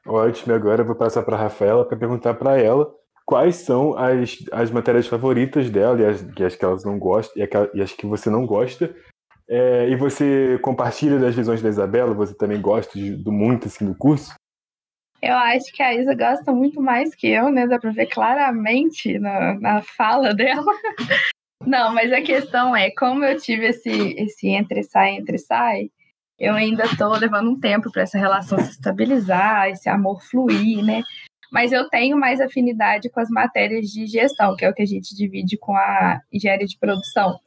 [0.06, 2.92] Ótimo, agora eu vou passar para a Rafaela para perguntar para ela
[3.26, 7.44] quais são as, as matérias favoritas dela e as, e as que elas não gostam
[7.44, 8.96] e, e as que você não gosta
[9.50, 12.14] é, e você compartilha das visões da Isabela?
[12.14, 14.34] Você também gosta de, do muito assim no curso?
[15.22, 17.68] Eu acho que a Isa gosta muito mais que eu, né?
[17.68, 20.72] Dá pra ver claramente na, na fala dela.
[21.66, 25.92] Não, mas a questão é, como eu tive esse, esse entre-sai, entre-sai,
[26.40, 31.04] eu ainda tô levando um tempo para essa relação se estabilizar, esse amor fluir, né?
[31.52, 34.88] Mas eu tenho mais afinidade com as matérias de gestão, que é o que a
[34.88, 37.40] gente divide com a engenharia de produção.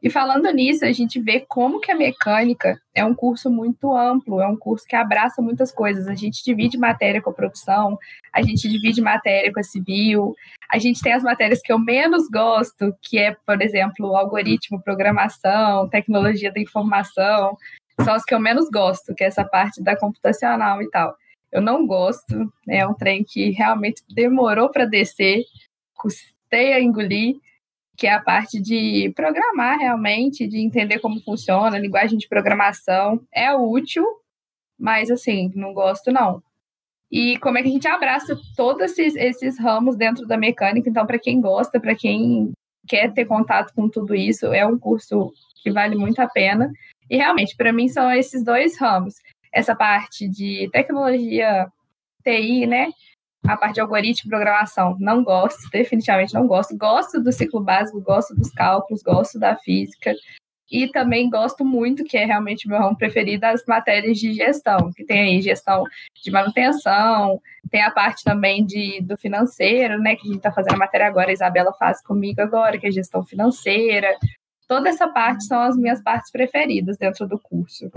[0.00, 4.40] E falando nisso, a gente vê como que a mecânica é um curso muito amplo,
[4.40, 6.06] é um curso que abraça muitas coisas.
[6.06, 7.98] A gente divide matéria com a produção,
[8.32, 10.36] a gente divide matéria com a civil,
[10.70, 15.88] a gente tem as matérias que eu menos gosto, que é, por exemplo, algoritmo, programação,
[15.88, 17.56] tecnologia da informação,
[18.04, 21.16] são as que eu menos gosto, que é essa parte da computacional e tal.
[21.50, 25.44] Eu não gosto, é um trem que realmente demorou para descer,
[25.94, 27.36] custei a engolir,
[27.96, 33.20] que é a parte de programar realmente, de entender como funciona, a linguagem de programação.
[33.34, 34.04] É útil,
[34.78, 36.42] mas assim, não gosto não.
[37.10, 40.88] E como é que a gente abraça todos esses, esses ramos dentro da mecânica.
[40.88, 42.52] Então, para quem gosta, para quem
[42.86, 45.32] quer ter contato com tudo isso, é um curso
[45.62, 46.70] que vale muito a pena.
[47.10, 49.14] E realmente, para mim, são esses dois ramos.
[49.52, 51.66] Essa parte de tecnologia
[52.22, 52.88] TI, né?
[53.44, 56.76] A parte de algoritmo e programação, não gosto, definitivamente não gosto.
[56.76, 60.12] Gosto do ciclo básico, gosto dos cálculos, gosto da física.
[60.70, 65.02] E também gosto muito, que é realmente meu ramo preferido, das matérias de gestão, que
[65.02, 65.82] tem aí gestão
[66.22, 67.40] de manutenção,
[67.70, 70.14] tem a parte também de, do financeiro, né?
[70.14, 72.90] Que a gente está fazendo a matéria agora, a Isabela faz comigo agora, que é
[72.90, 74.14] gestão financeira.
[74.68, 77.90] Toda essa parte são as minhas partes preferidas dentro do curso.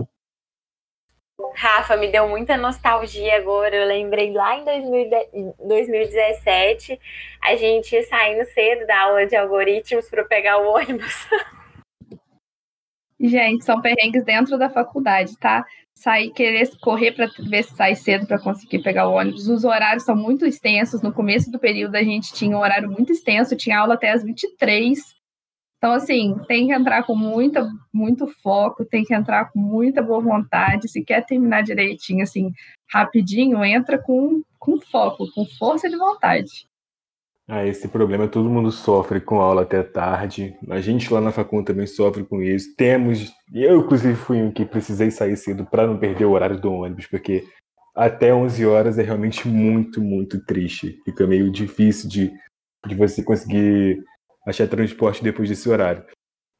[1.54, 3.76] Rafa, me deu muita nostalgia agora.
[3.76, 6.98] Eu lembrei lá em 2017,
[7.44, 11.28] a gente saindo cedo da aula de algoritmos para pegar o ônibus.
[13.24, 15.64] Gente, são perrengues dentro da faculdade, tá?
[15.94, 19.48] Sair, querer correr para ver se sai cedo para conseguir pegar o ônibus.
[19.48, 21.04] Os horários são muito extensos.
[21.04, 24.24] No começo do período, a gente tinha um horário muito extenso, tinha aula até as
[24.24, 25.21] 23.
[25.82, 30.22] Então, assim, tem que entrar com muita, muito foco, tem que entrar com muita boa
[30.22, 30.88] vontade.
[30.88, 32.52] Se quer terminar direitinho, assim,
[32.88, 36.68] rapidinho, entra com, com foco, com força de vontade.
[37.50, 40.56] Ah, esse problema todo mundo sofre com aula até tarde.
[40.70, 42.76] A gente lá na facul também sofre com isso.
[42.78, 46.72] Temos, eu inclusive fui um que precisei sair cedo para não perder o horário do
[46.72, 47.44] ônibus, porque
[47.96, 51.02] até 11 horas é realmente muito, muito triste.
[51.04, 52.32] Fica meio difícil de,
[52.88, 54.04] de você conseguir
[54.46, 56.04] achar transporte depois desse horário.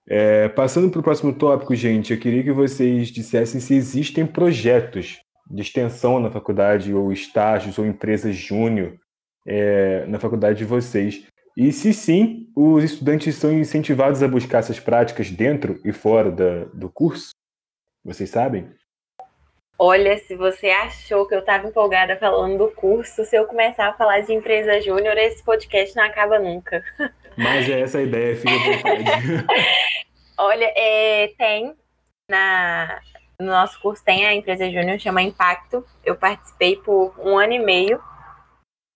[0.08, 5.20] É, passando para o próximo tópico, gente, eu queria que vocês dissessem se existem projetos
[5.50, 8.98] de extensão na faculdade, ou estágios, ou empresas júnior
[9.46, 11.26] é, na faculdade de vocês.
[11.56, 16.66] E se sim, os estudantes são incentivados a buscar essas práticas dentro e fora da,
[16.74, 17.32] do curso?
[18.04, 18.70] Vocês sabem?
[19.78, 23.94] Olha, se você achou que eu estava empolgada falando do curso, se eu começar a
[23.94, 26.84] falar de empresa júnior, esse podcast não acaba nunca.
[27.38, 30.44] Mas é essa a ideia, fica à.
[30.44, 31.76] Olha, é, tem
[32.30, 33.00] na,
[33.40, 35.86] no nosso curso tem a empresa júnior, chama Impacto.
[36.06, 38.02] Eu participei por um ano e meio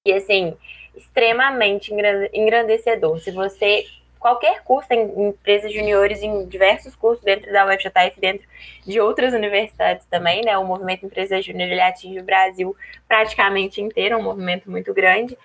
[0.06, 0.56] e assim,
[0.96, 1.92] extremamente
[2.34, 3.20] engrandecedor.
[3.20, 3.86] Se você
[4.26, 8.48] qualquer curso, tem empresas juniores em diversos cursos dentro da UFJF, dentro
[8.84, 10.58] de outras universidades também, né?
[10.58, 12.76] O movimento Empresa Júnior ele atinge o Brasil
[13.08, 15.38] praticamente inteiro, é um movimento muito grande.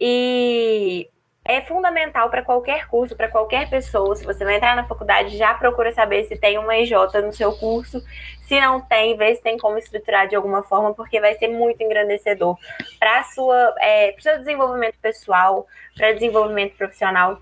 [0.00, 1.10] E
[1.44, 4.14] é fundamental para qualquer curso, para qualquer pessoa.
[4.14, 6.92] Se você vai entrar na faculdade, já procura saber se tem uma EJ
[7.24, 8.00] no seu curso.
[8.42, 11.82] Se não tem, vê se tem como estruturar de alguma forma, porque vai ser muito
[11.82, 12.56] engrandecedor
[12.98, 17.40] para sua, é, seu desenvolvimento pessoal, para desenvolvimento profissional.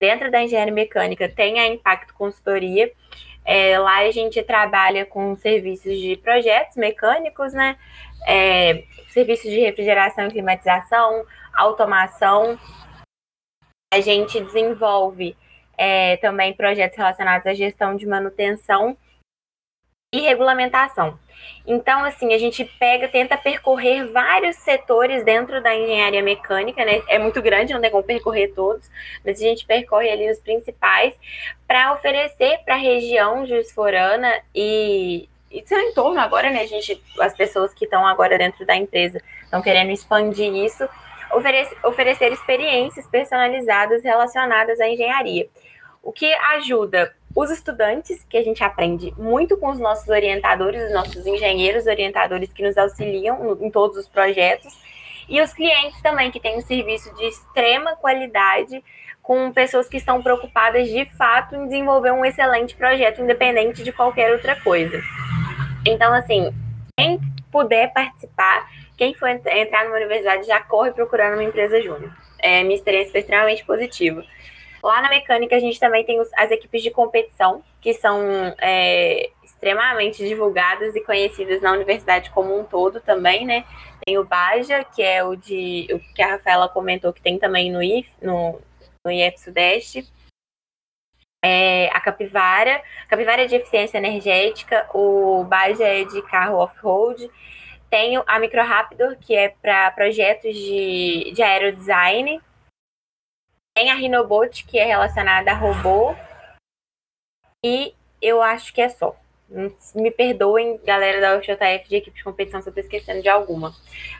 [0.00, 2.90] Dentro da engenharia mecânica tem a Impacto Consultoria.
[3.44, 7.76] É, lá a gente trabalha com serviços de projetos mecânicos, né?
[8.26, 12.58] É, serviços de refrigeração e climatização, automação
[13.92, 15.36] a gente desenvolve
[15.76, 18.96] é, também projetos relacionados à gestão de manutenção
[20.12, 21.18] e regulamentação.
[21.66, 27.02] Então, assim, a gente pega, tenta percorrer vários setores dentro da engenharia mecânica, né?
[27.08, 28.90] É muito grande, não tem como percorrer todos,
[29.24, 31.14] mas a gente percorre ali os principais
[31.66, 36.60] para oferecer para a região juiz-forana e, e seu entorno agora, né?
[36.60, 40.88] A gente, as pessoas que estão agora dentro da empresa estão querendo expandir isso
[41.32, 45.48] oferecer, experiências personalizadas relacionadas à engenharia.
[46.02, 50.92] O que ajuda os estudantes, que a gente aprende muito com os nossos orientadores, os
[50.92, 54.76] nossos engenheiros orientadores que nos auxiliam em todos os projetos,
[55.28, 58.82] e os clientes também, que têm um serviço de extrema qualidade,
[59.22, 64.32] com pessoas que estão preocupadas de fato em desenvolver um excelente projeto, independente de qualquer
[64.32, 65.00] outra coisa.
[65.86, 66.52] Então, assim,
[66.96, 67.20] quem
[67.52, 68.68] puder participar,
[69.00, 72.14] quem for entrar numa universidade já corre procurando uma empresa júnior.
[72.38, 74.22] É, minha experiência foi extremamente positiva.
[74.82, 78.20] Lá na mecânica, a gente também tem os, as equipes de competição, que são
[78.60, 83.64] é, extremamente divulgadas e conhecidas na universidade como um todo também, né?
[84.04, 87.72] Tem o Baja, que é o de o que a Rafaela comentou que tem também
[87.72, 88.60] no IF, no,
[89.02, 90.06] no IF Sudeste.
[91.42, 97.30] É, a Capivara, Capivara é de eficiência energética, o Baja é de carro off-road
[97.90, 102.40] tenho a Micro Raptor, que é para projetos de, de aerodesign.
[103.74, 106.14] Tem a Rinobot, que é relacionada a robô.
[107.64, 109.14] E eu acho que é só.
[109.94, 113.74] Me perdoem, galera da UJF de equipe de competição, se eu estou esquecendo de alguma.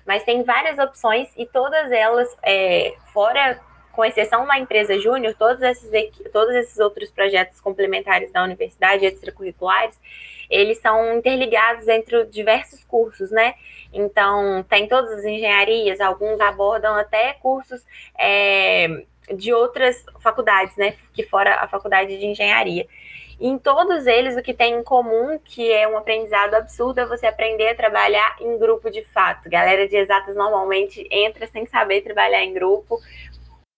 [0.04, 3.60] Mas tem várias opções e todas elas, é, fora,
[3.92, 5.88] com exceção da empresa júnior, todos esses,
[6.32, 9.96] todos esses outros projetos complementares da universidade, extracurriculares,
[10.50, 13.54] eles são interligados entre diversos cursos, né?
[13.92, 17.84] Então, tem todas as engenharias, alguns abordam até cursos
[18.18, 20.96] é, de outras faculdades, né?
[21.14, 22.86] Que fora a faculdade de engenharia.
[23.40, 27.26] Em todos eles, o que tem em comum, que é um aprendizado absurdo, é você
[27.26, 29.48] aprender a trabalhar em grupo de fato.
[29.48, 32.98] Galera de exatas normalmente entra sem saber trabalhar em grupo.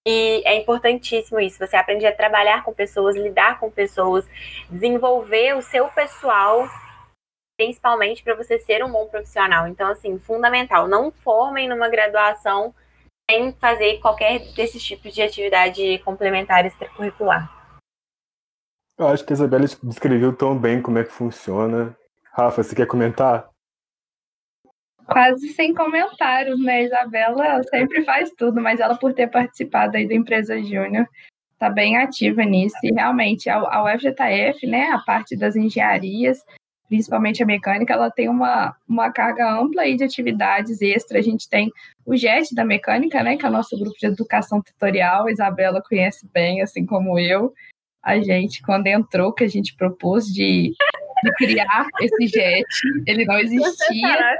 [0.07, 1.59] E é importantíssimo isso.
[1.59, 4.29] Você aprende a trabalhar com pessoas, lidar com pessoas,
[4.69, 6.69] desenvolver o seu pessoal,
[7.57, 9.69] principalmente para você ser um bom profissional.
[9.69, 10.89] Então, assim, fundamental.
[10.89, 12.75] Não formem numa graduação
[13.31, 17.51] sem fazer qualquer desses tipos de atividade complementar extracurricular.
[18.99, 21.97] Eu acho que a Isabela descreveu tão bem como é que funciona.
[22.33, 23.52] Rafa, você quer comentar?
[25.13, 26.85] Quase sem comentários, né?
[26.85, 31.07] Isabela sempre faz tudo, mas ela, por ter participado aí da empresa Júnior,
[31.53, 32.77] está bem ativa nisso.
[32.83, 36.39] E realmente, a, a UFJF, né, a parte das engenharias,
[36.89, 41.19] principalmente a mecânica, ela tem uma, uma carga ampla aí de atividades extra.
[41.19, 41.71] A gente tem
[42.05, 45.27] o JET da mecânica, né, que é o nosso grupo de educação tutorial.
[45.27, 47.53] A Isabela conhece bem, assim como eu
[48.03, 50.73] a gente, quando entrou, que a gente propôs de,
[51.23, 52.67] de criar esse jet,
[53.07, 54.39] ele não existia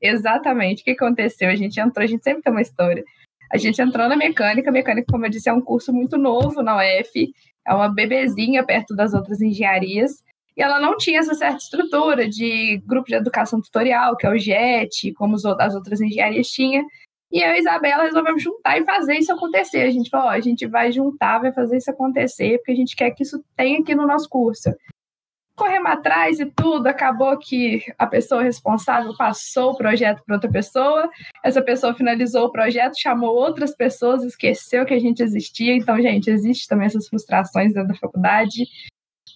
[0.00, 0.82] Exatamente.
[0.82, 1.48] O que aconteceu?
[1.48, 3.04] A gente entrou, a gente sempre tem uma história.
[3.52, 6.62] A gente entrou na mecânica, a mecânica, como eu disse, é um curso muito novo
[6.62, 7.32] na UF,
[7.66, 10.22] é uma bebezinha perto das outras engenharias,
[10.56, 14.38] e ela não tinha essa certa estrutura de grupo de educação tutorial, que é o
[14.38, 16.84] JET, como as outras engenharias tinham.
[17.30, 19.82] E eu e a Isabela resolvemos juntar e fazer isso acontecer.
[19.82, 22.94] A gente falou, ó, a gente vai juntar, vai fazer isso acontecer, porque a gente
[22.94, 24.70] quer que isso tenha aqui no nosso curso.
[25.54, 31.10] Corremos atrás e tudo, acabou que a pessoa responsável passou o projeto para outra pessoa,
[31.44, 35.74] essa pessoa finalizou o projeto, chamou outras pessoas, esqueceu que a gente existia.
[35.74, 38.64] Então, gente, existe também essas frustrações dentro da faculdade.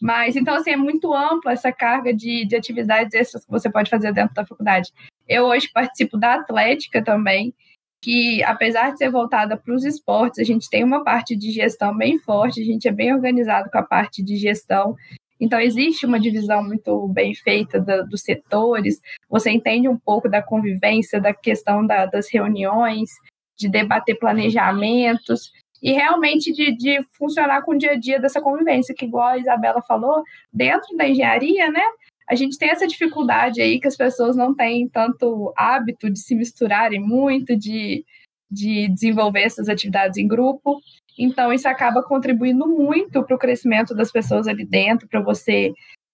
[0.00, 3.90] Mas, então, assim, é muito ampla essa carga de, de atividades extras que você pode
[3.90, 4.90] fazer dentro da faculdade.
[5.28, 7.54] Eu hoje participo da Atlética também,
[8.02, 11.96] que, apesar de ser voltada para os esportes, a gente tem uma parte de gestão
[11.96, 14.94] bem forte, a gente é bem organizado com a parte de gestão.
[15.40, 20.42] Então, existe uma divisão muito bem feita do, dos setores, você entende um pouco da
[20.42, 23.10] convivência, da questão da, das reuniões,
[23.56, 28.94] de debater planejamentos e realmente de, de funcionar com o dia a dia dessa convivência,
[28.94, 30.22] que, igual a Isabela falou,
[30.52, 31.82] dentro da engenharia, né?
[32.28, 36.34] a gente tem essa dificuldade aí que as pessoas não têm tanto hábito de se
[36.34, 38.04] misturarem muito, de,
[38.50, 40.80] de desenvolver essas atividades em grupo.
[41.18, 45.72] Então, isso acaba contribuindo muito para o crescimento das pessoas ali dentro, para você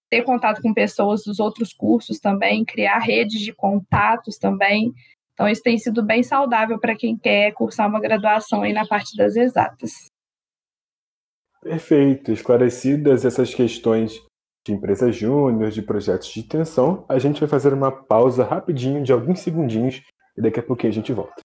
[0.09, 4.93] ter contato com pessoas dos outros cursos também, criar redes de contatos também.
[5.33, 9.17] Então, isso tem sido bem saudável para quem quer cursar uma graduação aí na parte
[9.17, 9.91] das exatas.
[11.61, 12.31] Perfeito.
[12.31, 14.21] Esclarecidas essas questões
[14.65, 19.11] de empresa júnior, de projetos de extensão, a gente vai fazer uma pausa rapidinho de
[19.11, 20.01] alguns segundinhos
[20.37, 21.41] e daqui a pouquinho a gente volta.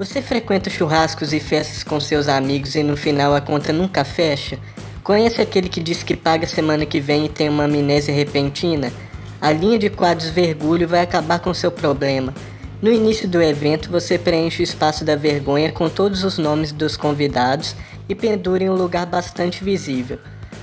[0.00, 4.58] Você frequenta churrascos e festas com seus amigos e no final a conta nunca fecha?
[5.04, 8.90] Conhece aquele que diz que paga semana que vem e tem uma amnésia repentina?
[9.38, 12.32] A linha de quadros Vergulho vai acabar com seu problema.
[12.80, 16.96] No início do evento, você preenche o espaço da vergonha com todos os nomes dos
[16.96, 17.76] convidados
[18.08, 20.18] e pendura em um lugar bastante visível.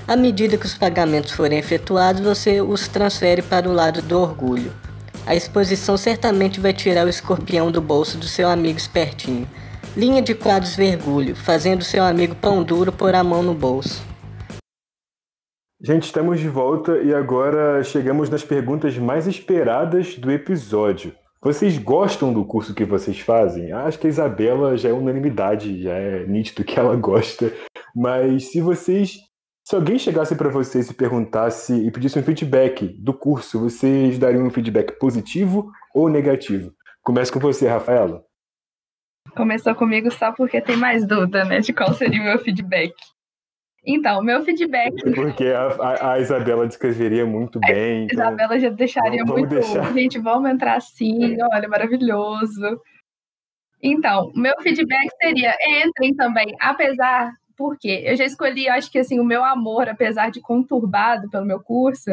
[0.08, 4.72] À medida que os pagamentos forem efetuados, você os transfere para o lado do orgulho.
[5.28, 9.46] A exposição certamente vai tirar o escorpião do bolso do seu amigo espertinho.
[9.94, 14.02] Linha de quadros vergulho, fazendo seu amigo pão duro pôr a mão no bolso.
[15.78, 21.12] Gente, estamos de volta e agora chegamos nas perguntas mais esperadas do episódio.
[21.42, 23.70] Vocês gostam do curso que vocês fazem?
[23.70, 27.52] Acho que a Isabela já é unanimidade, já é nítido que ela gosta.
[27.94, 29.27] Mas se vocês.
[29.68, 34.46] Se alguém chegasse para vocês e perguntasse e pedisse um feedback do curso, vocês dariam
[34.46, 36.72] um feedback positivo ou negativo?
[37.02, 38.24] Começa com você, Rafaela.
[39.36, 42.94] Começou comigo só porque tem mais dúvida, né, de qual seria o meu feedback.
[43.86, 44.94] Então, meu feedback.
[45.14, 48.00] Porque a, a Isabela descreveria muito bem.
[48.00, 48.24] A então...
[48.24, 49.54] Isabela já deixaria vamos muito.
[49.54, 49.92] Deixar.
[49.92, 52.80] Gente, vamos entrar assim, olha, maravilhoso.
[53.82, 55.54] Então, meu feedback seria:
[55.84, 57.34] entrem também, apesar.
[57.58, 61.60] Porque eu já escolhi, acho que assim, o meu amor, apesar de conturbado pelo meu
[61.60, 62.10] curso,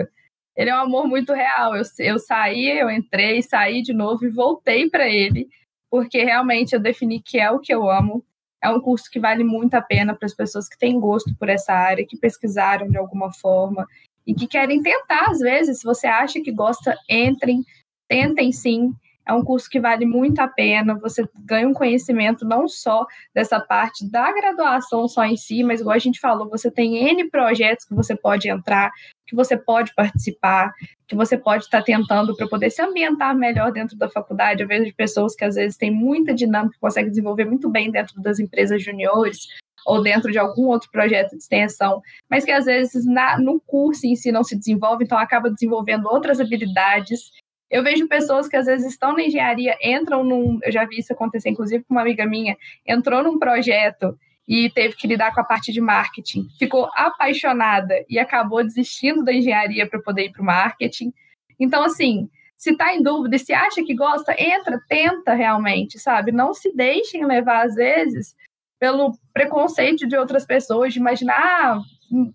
[0.58, 1.76] ele é um amor muito real.
[1.76, 5.48] Eu, eu saí, eu entrei, saí de novo e voltei para ele,
[5.90, 8.26] porque realmente eu defini que é o que eu amo
[8.66, 11.50] é um curso que vale muito a pena para as pessoas que têm gosto por
[11.50, 13.88] essa área, que pesquisaram de alguma forma
[14.26, 17.64] e que querem tentar, às vezes, se você acha que gosta, entrem,
[18.08, 18.92] tentem sim.
[19.28, 20.98] É um curso que vale muito a pena.
[21.00, 25.96] Você ganha um conhecimento não só dessa parte da graduação só em si, mas igual
[25.96, 28.92] a gente falou, você tem N projetos que você pode entrar,
[29.26, 30.72] que você pode participar,
[31.08, 34.62] que você pode estar tentando para poder se ambientar melhor dentro da faculdade.
[34.62, 38.40] Eu vejo pessoas que às vezes têm muita dinâmica, conseguem desenvolver muito bem dentro das
[38.40, 39.48] empresas juniores
[39.86, 44.08] ou dentro de algum outro projeto de extensão, mas que às vezes na, no curso
[44.08, 47.32] em si não se desenvolve, então acaba desenvolvendo outras habilidades
[47.76, 50.60] eu vejo pessoas que às vezes estão na engenharia, entram num.
[50.64, 52.56] Eu já vi isso acontecer, inclusive, com uma amiga minha,
[52.88, 54.18] entrou num projeto
[54.48, 56.48] e teve que lidar com a parte de marketing.
[56.58, 61.12] Ficou apaixonada e acabou desistindo da engenharia para poder ir para o marketing.
[61.60, 66.32] Então, assim, se está em dúvida, se acha que gosta, entra, tenta realmente, sabe?
[66.32, 68.36] Não se deixem levar, às vezes,
[68.80, 71.82] pelo preconceito de outras pessoas, de imaginar, ah,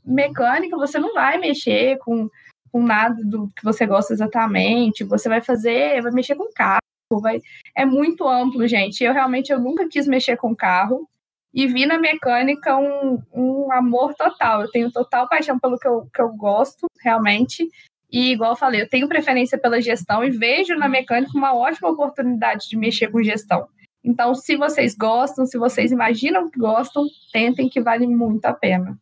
[0.05, 2.29] mecânica, você não vai mexer com
[2.73, 6.81] com nada do que você gosta exatamente, você vai fazer, vai mexer com carro,
[7.21, 7.41] vai...
[7.75, 9.03] é muito amplo, gente.
[9.03, 11.09] Eu realmente eu nunca quis mexer com carro
[11.53, 14.63] e vi na mecânica um, um amor total.
[14.63, 17.69] Eu tenho total paixão pelo que eu, que eu gosto, realmente.
[18.11, 21.91] E, igual eu falei, eu tenho preferência pela gestão e vejo na mecânica uma ótima
[21.91, 23.69] oportunidade de mexer com gestão.
[24.03, 28.99] Então, se vocês gostam, se vocês imaginam que gostam, tentem que vale muito a pena.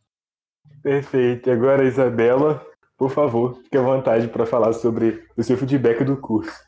[0.83, 1.51] Perfeito.
[1.51, 2.65] Agora, Isabela,
[2.99, 6.67] por favor, fique à vontade para falar sobre o seu feedback do curso.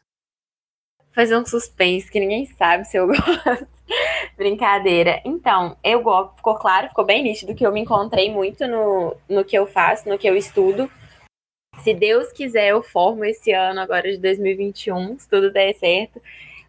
[1.12, 3.68] Fazer um suspense que ninguém sabe se eu gosto.
[4.36, 5.20] Brincadeira.
[5.24, 9.44] Então, eu gosto, ficou claro, ficou bem nítido que eu me encontrei muito no, no
[9.44, 10.88] que eu faço, no que eu estudo.
[11.82, 16.22] Se Deus quiser, eu formo esse ano agora de 2021, se tudo der certo.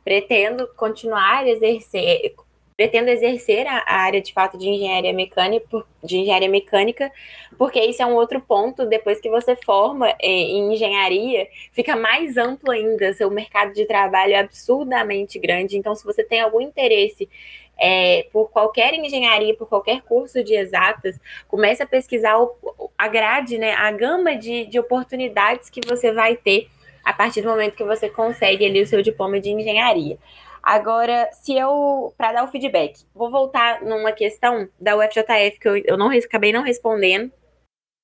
[0.03, 2.33] Pretendo continuar exercer,
[2.81, 7.11] pretendo exercer a, área de fato de engenharia mecânica, de engenharia mecânica,
[7.55, 8.87] porque isso é um outro ponto.
[8.87, 13.13] Depois que você forma é, em engenharia, fica mais amplo ainda.
[13.13, 15.77] Seu mercado de trabalho é absurdamente grande.
[15.77, 17.29] Então, se você tem algum interesse
[17.77, 22.51] é, por qualquer engenharia, por qualquer curso de exatas, comece a pesquisar o,
[22.97, 26.67] a grade, né, a gama de, de oportunidades que você vai ter
[27.03, 30.17] a partir do momento que você consegue ali o seu diploma de engenharia.
[30.63, 35.77] Agora, se eu, para dar o feedback, vou voltar numa questão da UFJF que eu,
[35.77, 37.31] eu não acabei não respondendo.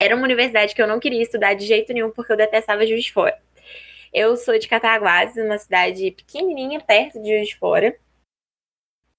[0.02, 3.06] Era uma universidade que eu não queria estudar de jeito nenhum porque eu detestava Juiz
[3.06, 3.38] de Fora.
[4.14, 7.96] Eu sou de Cataguases, uma cidade pequenininha perto de Juiz de Fora.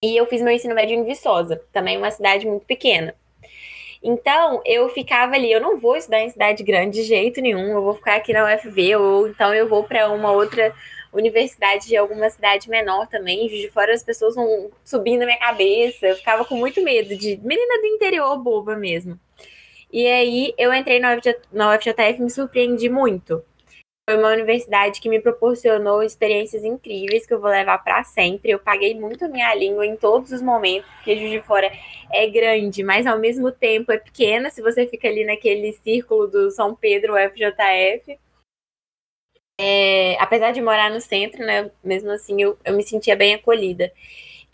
[0.02, 3.14] E eu fiz meu ensino médio em Viçosa, também uma cidade muito pequena.
[4.02, 7.82] Então, eu ficava ali, eu não vou estudar em cidade grande de jeito nenhum, eu
[7.82, 10.72] vou ficar aqui na UFV, ou então eu vou para uma outra
[11.12, 16.06] universidade de alguma cidade menor também, de fora as pessoas vão subindo na minha cabeça,
[16.06, 19.18] eu ficava com muito medo de menina do interior boba mesmo.
[19.92, 23.42] E aí eu entrei na, UFJ, na UFJF e me surpreendi muito.
[24.08, 28.50] Foi uma universidade que me proporcionou experiências incríveis que eu vou levar para sempre.
[28.50, 31.70] Eu paguei muito a minha língua em todos os momentos, porque Juiz de Fora
[32.10, 36.50] é grande, mas ao mesmo tempo é pequena se você fica ali naquele círculo do
[36.50, 38.18] São Pedro UFJF.
[39.60, 43.92] É, apesar de morar no centro, né, mesmo assim eu, eu me sentia bem acolhida.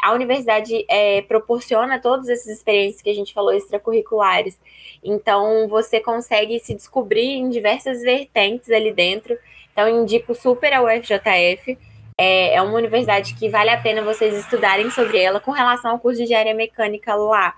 [0.03, 4.59] A universidade é, proporciona todas essas experiências que a gente falou extracurriculares.
[5.03, 9.37] Então você consegue se descobrir em diversas vertentes ali dentro.
[9.73, 11.79] Então indico super a UFJF.
[12.19, 15.41] É, é uma universidade que vale a pena vocês estudarem sobre ela.
[15.41, 17.55] Com relação ao curso de engenharia mecânica lá,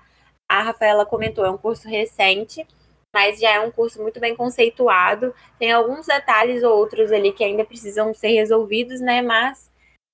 [0.47, 2.65] a Rafaela comentou, é um curso recente
[3.17, 5.33] mas já é um curso muito bem conceituado.
[5.57, 9.23] Tem alguns detalhes ou outros ali que ainda precisam ser resolvidos, né?
[9.23, 9.71] Mas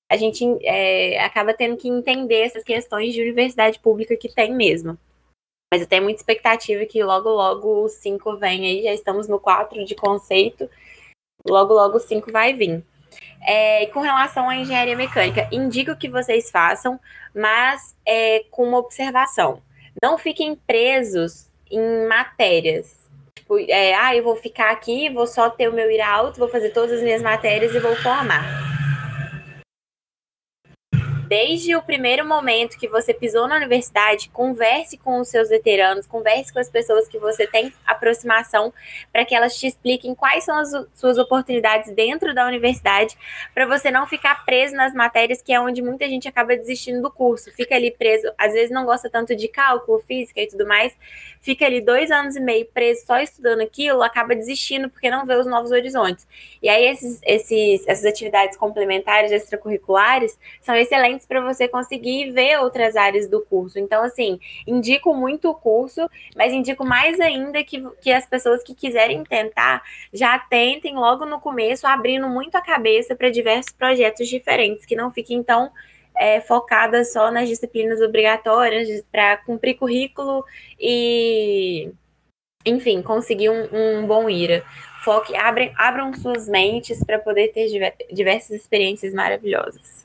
[0.09, 4.97] a gente é, acaba tendo que entender essas questões de universidade pública que tem mesmo.
[5.69, 9.37] Mas eu tenho muita expectativa que logo, logo o 5 vem aí, já estamos no
[9.37, 10.69] 4 de conceito,
[11.45, 12.85] logo, logo o 5 vai vir.
[13.45, 16.97] É, com relação à engenharia mecânica, indico que vocês façam,
[17.35, 19.61] mas é, com uma observação.
[20.01, 23.03] Não fiquem presos em matérias.
[23.35, 26.49] Tipo, é, ah, eu vou ficar aqui, vou só ter o meu ir alto, vou
[26.49, 28.73] fazer todas as minhas matérias e vou formar
[31.33, 36.53] desde o primeiro momento que você pisou na universidade, converse com os seus veteranos, converse
[36.53, 38.71] com as pessoas que você tem aproximação,
[39.11, 43.17] para que elas te expliquem quais são as suas oportunidades dentro da universidade,
[43.51, 47.09] para você não ficar preso nas matérias que é onde muita gente acaba desistindo do
[47.09, 50.95] curso, fica ali preso, às vezes não gosta tanto de cálculo, física e tudo mais,
[51.43, 55.35] fica ali dois anos e meio preso só estudando aquilo, acaba desistindo porque não vê
[55.35, 56.25] os novos horizontes.
[56.61, 62.95] E aí esses, esses, essas atividades complementares, extracurriculares, são excelentes para você conseguir ver outras
[62.95, 63.77] áreas do curso.
[63.77, 68.73] Então, assim, indico muito o curso, mas indico mais ainda que, que as pessoas que
[68.73, 69.83] quiserem tentar
[70.13, 75.11] já tentem logo no começo, abrindo muito a cabeça para diversos projetos diferentes, que não
[75.11, 75.69] fiquem tão
[76.17, 80.43] é, focada só nas disciplinas obrigatórias para cumprir currículo
[80.79, 81.91] e,
[82.65, 84.63] enfim, conseguir um, um bom IRA.
[85.03, 87.67] Foque, abrem, abram suas mentes para poder ter
[88.11, 90.03] diversas experiências maravilhosas.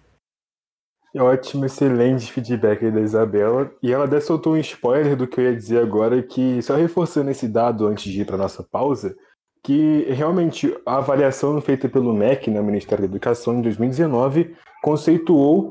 [1.16, 3.72] Ótimo, excelente feedback da Isabela.
[3.82, 7.30] E ela até soltou um spoiler do que eu ia dizer agora, que só reforçando
[7.30, 9.16] esse dado antes de ir para nossa pausa,
[9.64, 15.70] que realmente a avaliação feita pelo MEC, no né, Ministério da Educação, em 2019, conceituou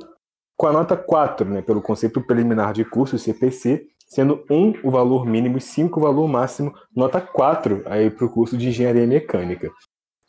[0.57, 5.25] com a nota 4, né, pelo conceito preliminar de curso, CPC, sendo 1 o valor
[5.25, 9.69] mínimo e 5 o valor máximo, nota 4 aí para o curso de Engenharia Mecânica.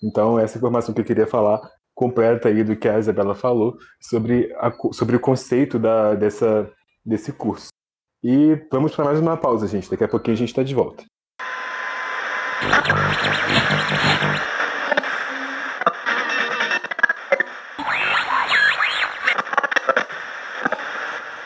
[0.03, 1.61] Então, essa informação que eu queria falar,
[1.95, 6.71] completa aí do que a Isabela falou sobre, a, sobre o conceito da, dessa,
[7.05, 7.69] desse curso.
[8.23, 9.91] E vamos para mais uma pausa, gente.
[9.91, 11.05] Daqui a pouquinho a gente está de volta.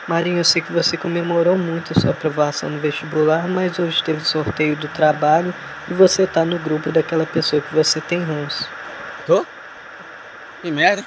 [0.07, 4.25] Marinho, eu sei que você comemorou muito a sua aprovação no vestibular, mas hoje teve
[4.25, 5.53] sorteio do trabalho
[5.89, 8.67] e você tá no grupo daquela pessoa que você tem ranço.
[9.25, 9.45] Tô?
[10.61, 11.05] Que merda.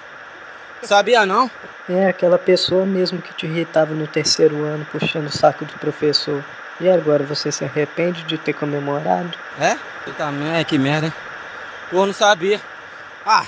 [0.82, 1.50] Sabia não?
[1.88, 6.42] É, aquela pessoa mesmo que te irritava no terceiro ano, puxando o saco do professor.
[6.80, 9.36] E agora, você se arrepende de ter comemorado?
[9.58, 9.76] É?
[10.16, 11.12] Também, que merda?
[11.90, 12.60] Pô, não sabia.
[13.24, 13.46] Ah!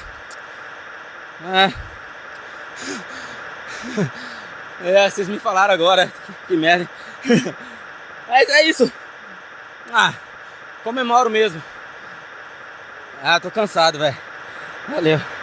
[1.52, 1.72] É.
[4.84, 6.12] É, vocês me falaram agora.
[6.46, 6.88] Que merda.
[8.28, 8.92] Mas é isso.
[9.92, 10.12] Ah,
[10.84, 11.62] comemoro mesmo.
[13.22, 14.16] Ah, tô cansado, velho.
[14.88, 15.37] Valeu.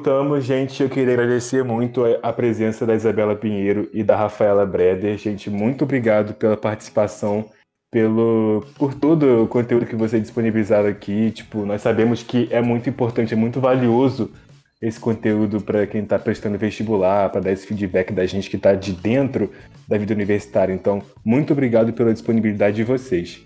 [0.00, 0.82] Voltamos, gente.
[0.82, 5.18] Eu queria agradecer muito a presença da Isabela Pinheiro e da Rafaela Breder.
[5.18, 7.50] Gente, muito obrigado pela participação,
[7.90, 11.30] pelo por todo o conteúdo que vocês disponibilizaram aqui.
[11.32, 14.32] Tipo, nós sabemos que é muito importante, é muito valioso
[14.80, 18.72] esse conteúdo para quem está prestando vestibular, para dar esse feedback da gente que está
[18.72, 19.52] de dentro
[19.86, 20.72] da vida universitária.
[20.72, 23.44] Então, muito obrigado pela disponibilidade de vocês.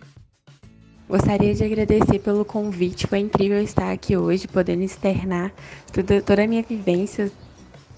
[1.07, 5.53] Gostaria de agradecer pelo convite, foi incrível estar aqui hoje, podendo externar
[5.93, 7.31] tudo, toda a minha vivência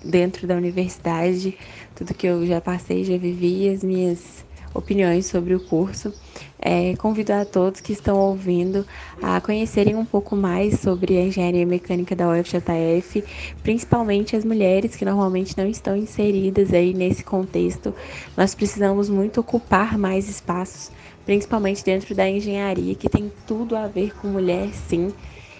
[0.05, 1.57] dentro da universidade,
[1.95, 4.45] tudo que eu já passei, já vivi, as minhas
[4.75, 6.13] opiniões sobre o curso.
[6.59, 8.85] É, convido a todos que estão ouvindo
[9.23, 13.23] a conhecerem um pouco mais sobre a engenharia mecânica da UFJF,
[13.63, 17.95] principalmente as mulheres que normalmente não estão inseridas aí nesse contexto.
[18.37, 20.91] Nós precisamos muito ocupar mais espaços
[21.27, 25.13] principalmente dentro da engenharia, que tem tudo a ver com mulher, sim.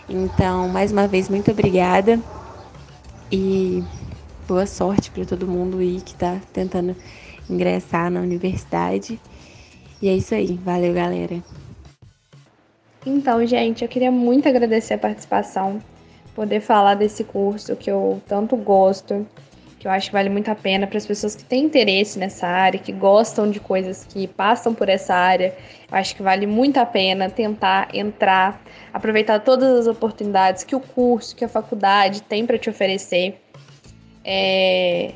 [0.09, 2.21] Então, mais uma vez, muito obrigada
[3.31, 3.83] e
[4.47, 6.95] boa sorte para todo mundo aí que está tentando
[7.51, 9.21] ingressar na universidade.
[10.01, 11.43] E é isso aí, valeu, galera.
[13.05, 15.81] Então, gente, eu queria muito agradecer a participação,
[16.35, 19.27] poder falar desse curso que eu tanto gosto,
[19.87, 22.45] que eu acho que vale muito a pena para as pessoas que têm interesse nessa
[22.45, 25.55] área, que gostam de coisas que passam por essa área.
[25.89, 28.61] Eu acho que vale muito a pena tentar entrar,
[28.93, 33.41] aproveitar todas as oportunidades que o curso, que a faculdade tem para te oferecer.
[34.25, 35.13] É,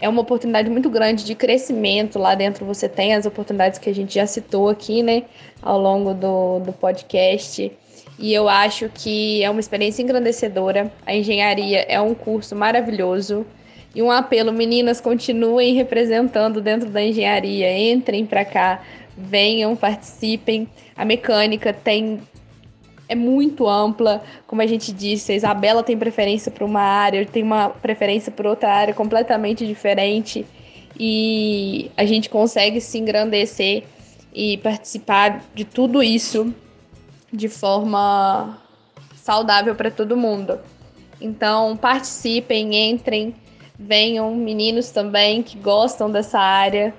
[0.00, 2.18] é uma oportunidade muito grande de crescimento.
[2.18, 5.24] Lá dentro você tem as oportunidades que a gente já citou aqui, né,
[5.60, 7.70] ao longo do, do podcast.
[8.18, 10.90] E eu acho que é uma experiência engrandecedora.
[11.04, 13.44] A engenharia é um curso maravilhoso.
[13.96, 18.82] E um apelo, meninas, continuem representando dentro da engenharia, entrem para cá,
[19.16, 20.68] venham, participem.
[20.94, 22.20] A mecânica tem
[23.08, 27.24] é muito ampla, como a gente disse, a Isabela tem preferência por uma área, eu
[27.24, 30.44] tenho uma preferência por outra área completamente diferente
[30.98, 33.84] e a gente consegue se engrandecer
[34.34, 36.54] e participar de tudo isso
[37.32, 38.58] de forma
[39.14, 40.58] saudável para todo mundo.
[41.18, 43.34] Então, participem, entrem,
[43.78, 46.94] venham meninos também que gostam dessa área.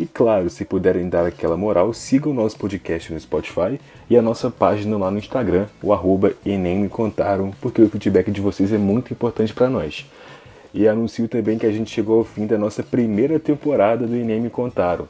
[0.00, 3.78] E claro, se puderem dar aquela moral, sigam o nosso podcast no Spotify
[4.08, 8.40] e a nossa página lá no Instagram, o arroba Me Contaram, porque o feedback de
[8.40, 10.06] vocês é muito importante para nós.
[10.72, 14.40] E anuncio também que a gente chegou ao fim da nossa primeira temporada do Enem
[14.40, 15.06] Me Contaram.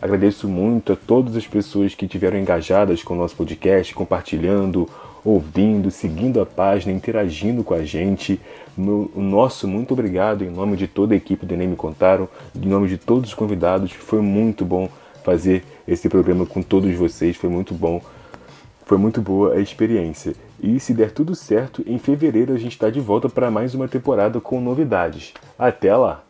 [0.00, 4.88] Agradeço muito a todas as pessoas que tiveram engajadas com o nosso podcast, compartilhando,
[5.22, 8.40] ouvindo, seguindo a página, interagindo com a gente.
[8.76, 12.66] No, nosso muito obrigado em nome de toda a equipe do Enem Me Contaram, em
[12.66, 13.92] nome de todos os convidados.
[13.92, 14.88] Foi muito bom
[15.24, 18.00] fazer esse programa com todos vocês, foi muito bom.
[18.84, 20.34] Foi muito boa a experiência.
[20.60, 23.88] E se der tudo certo, em fevereiro a gente está de volta para mais uma
[23.88, 25.32] temporada com novidades.
[25.58, 26.24] Até lá!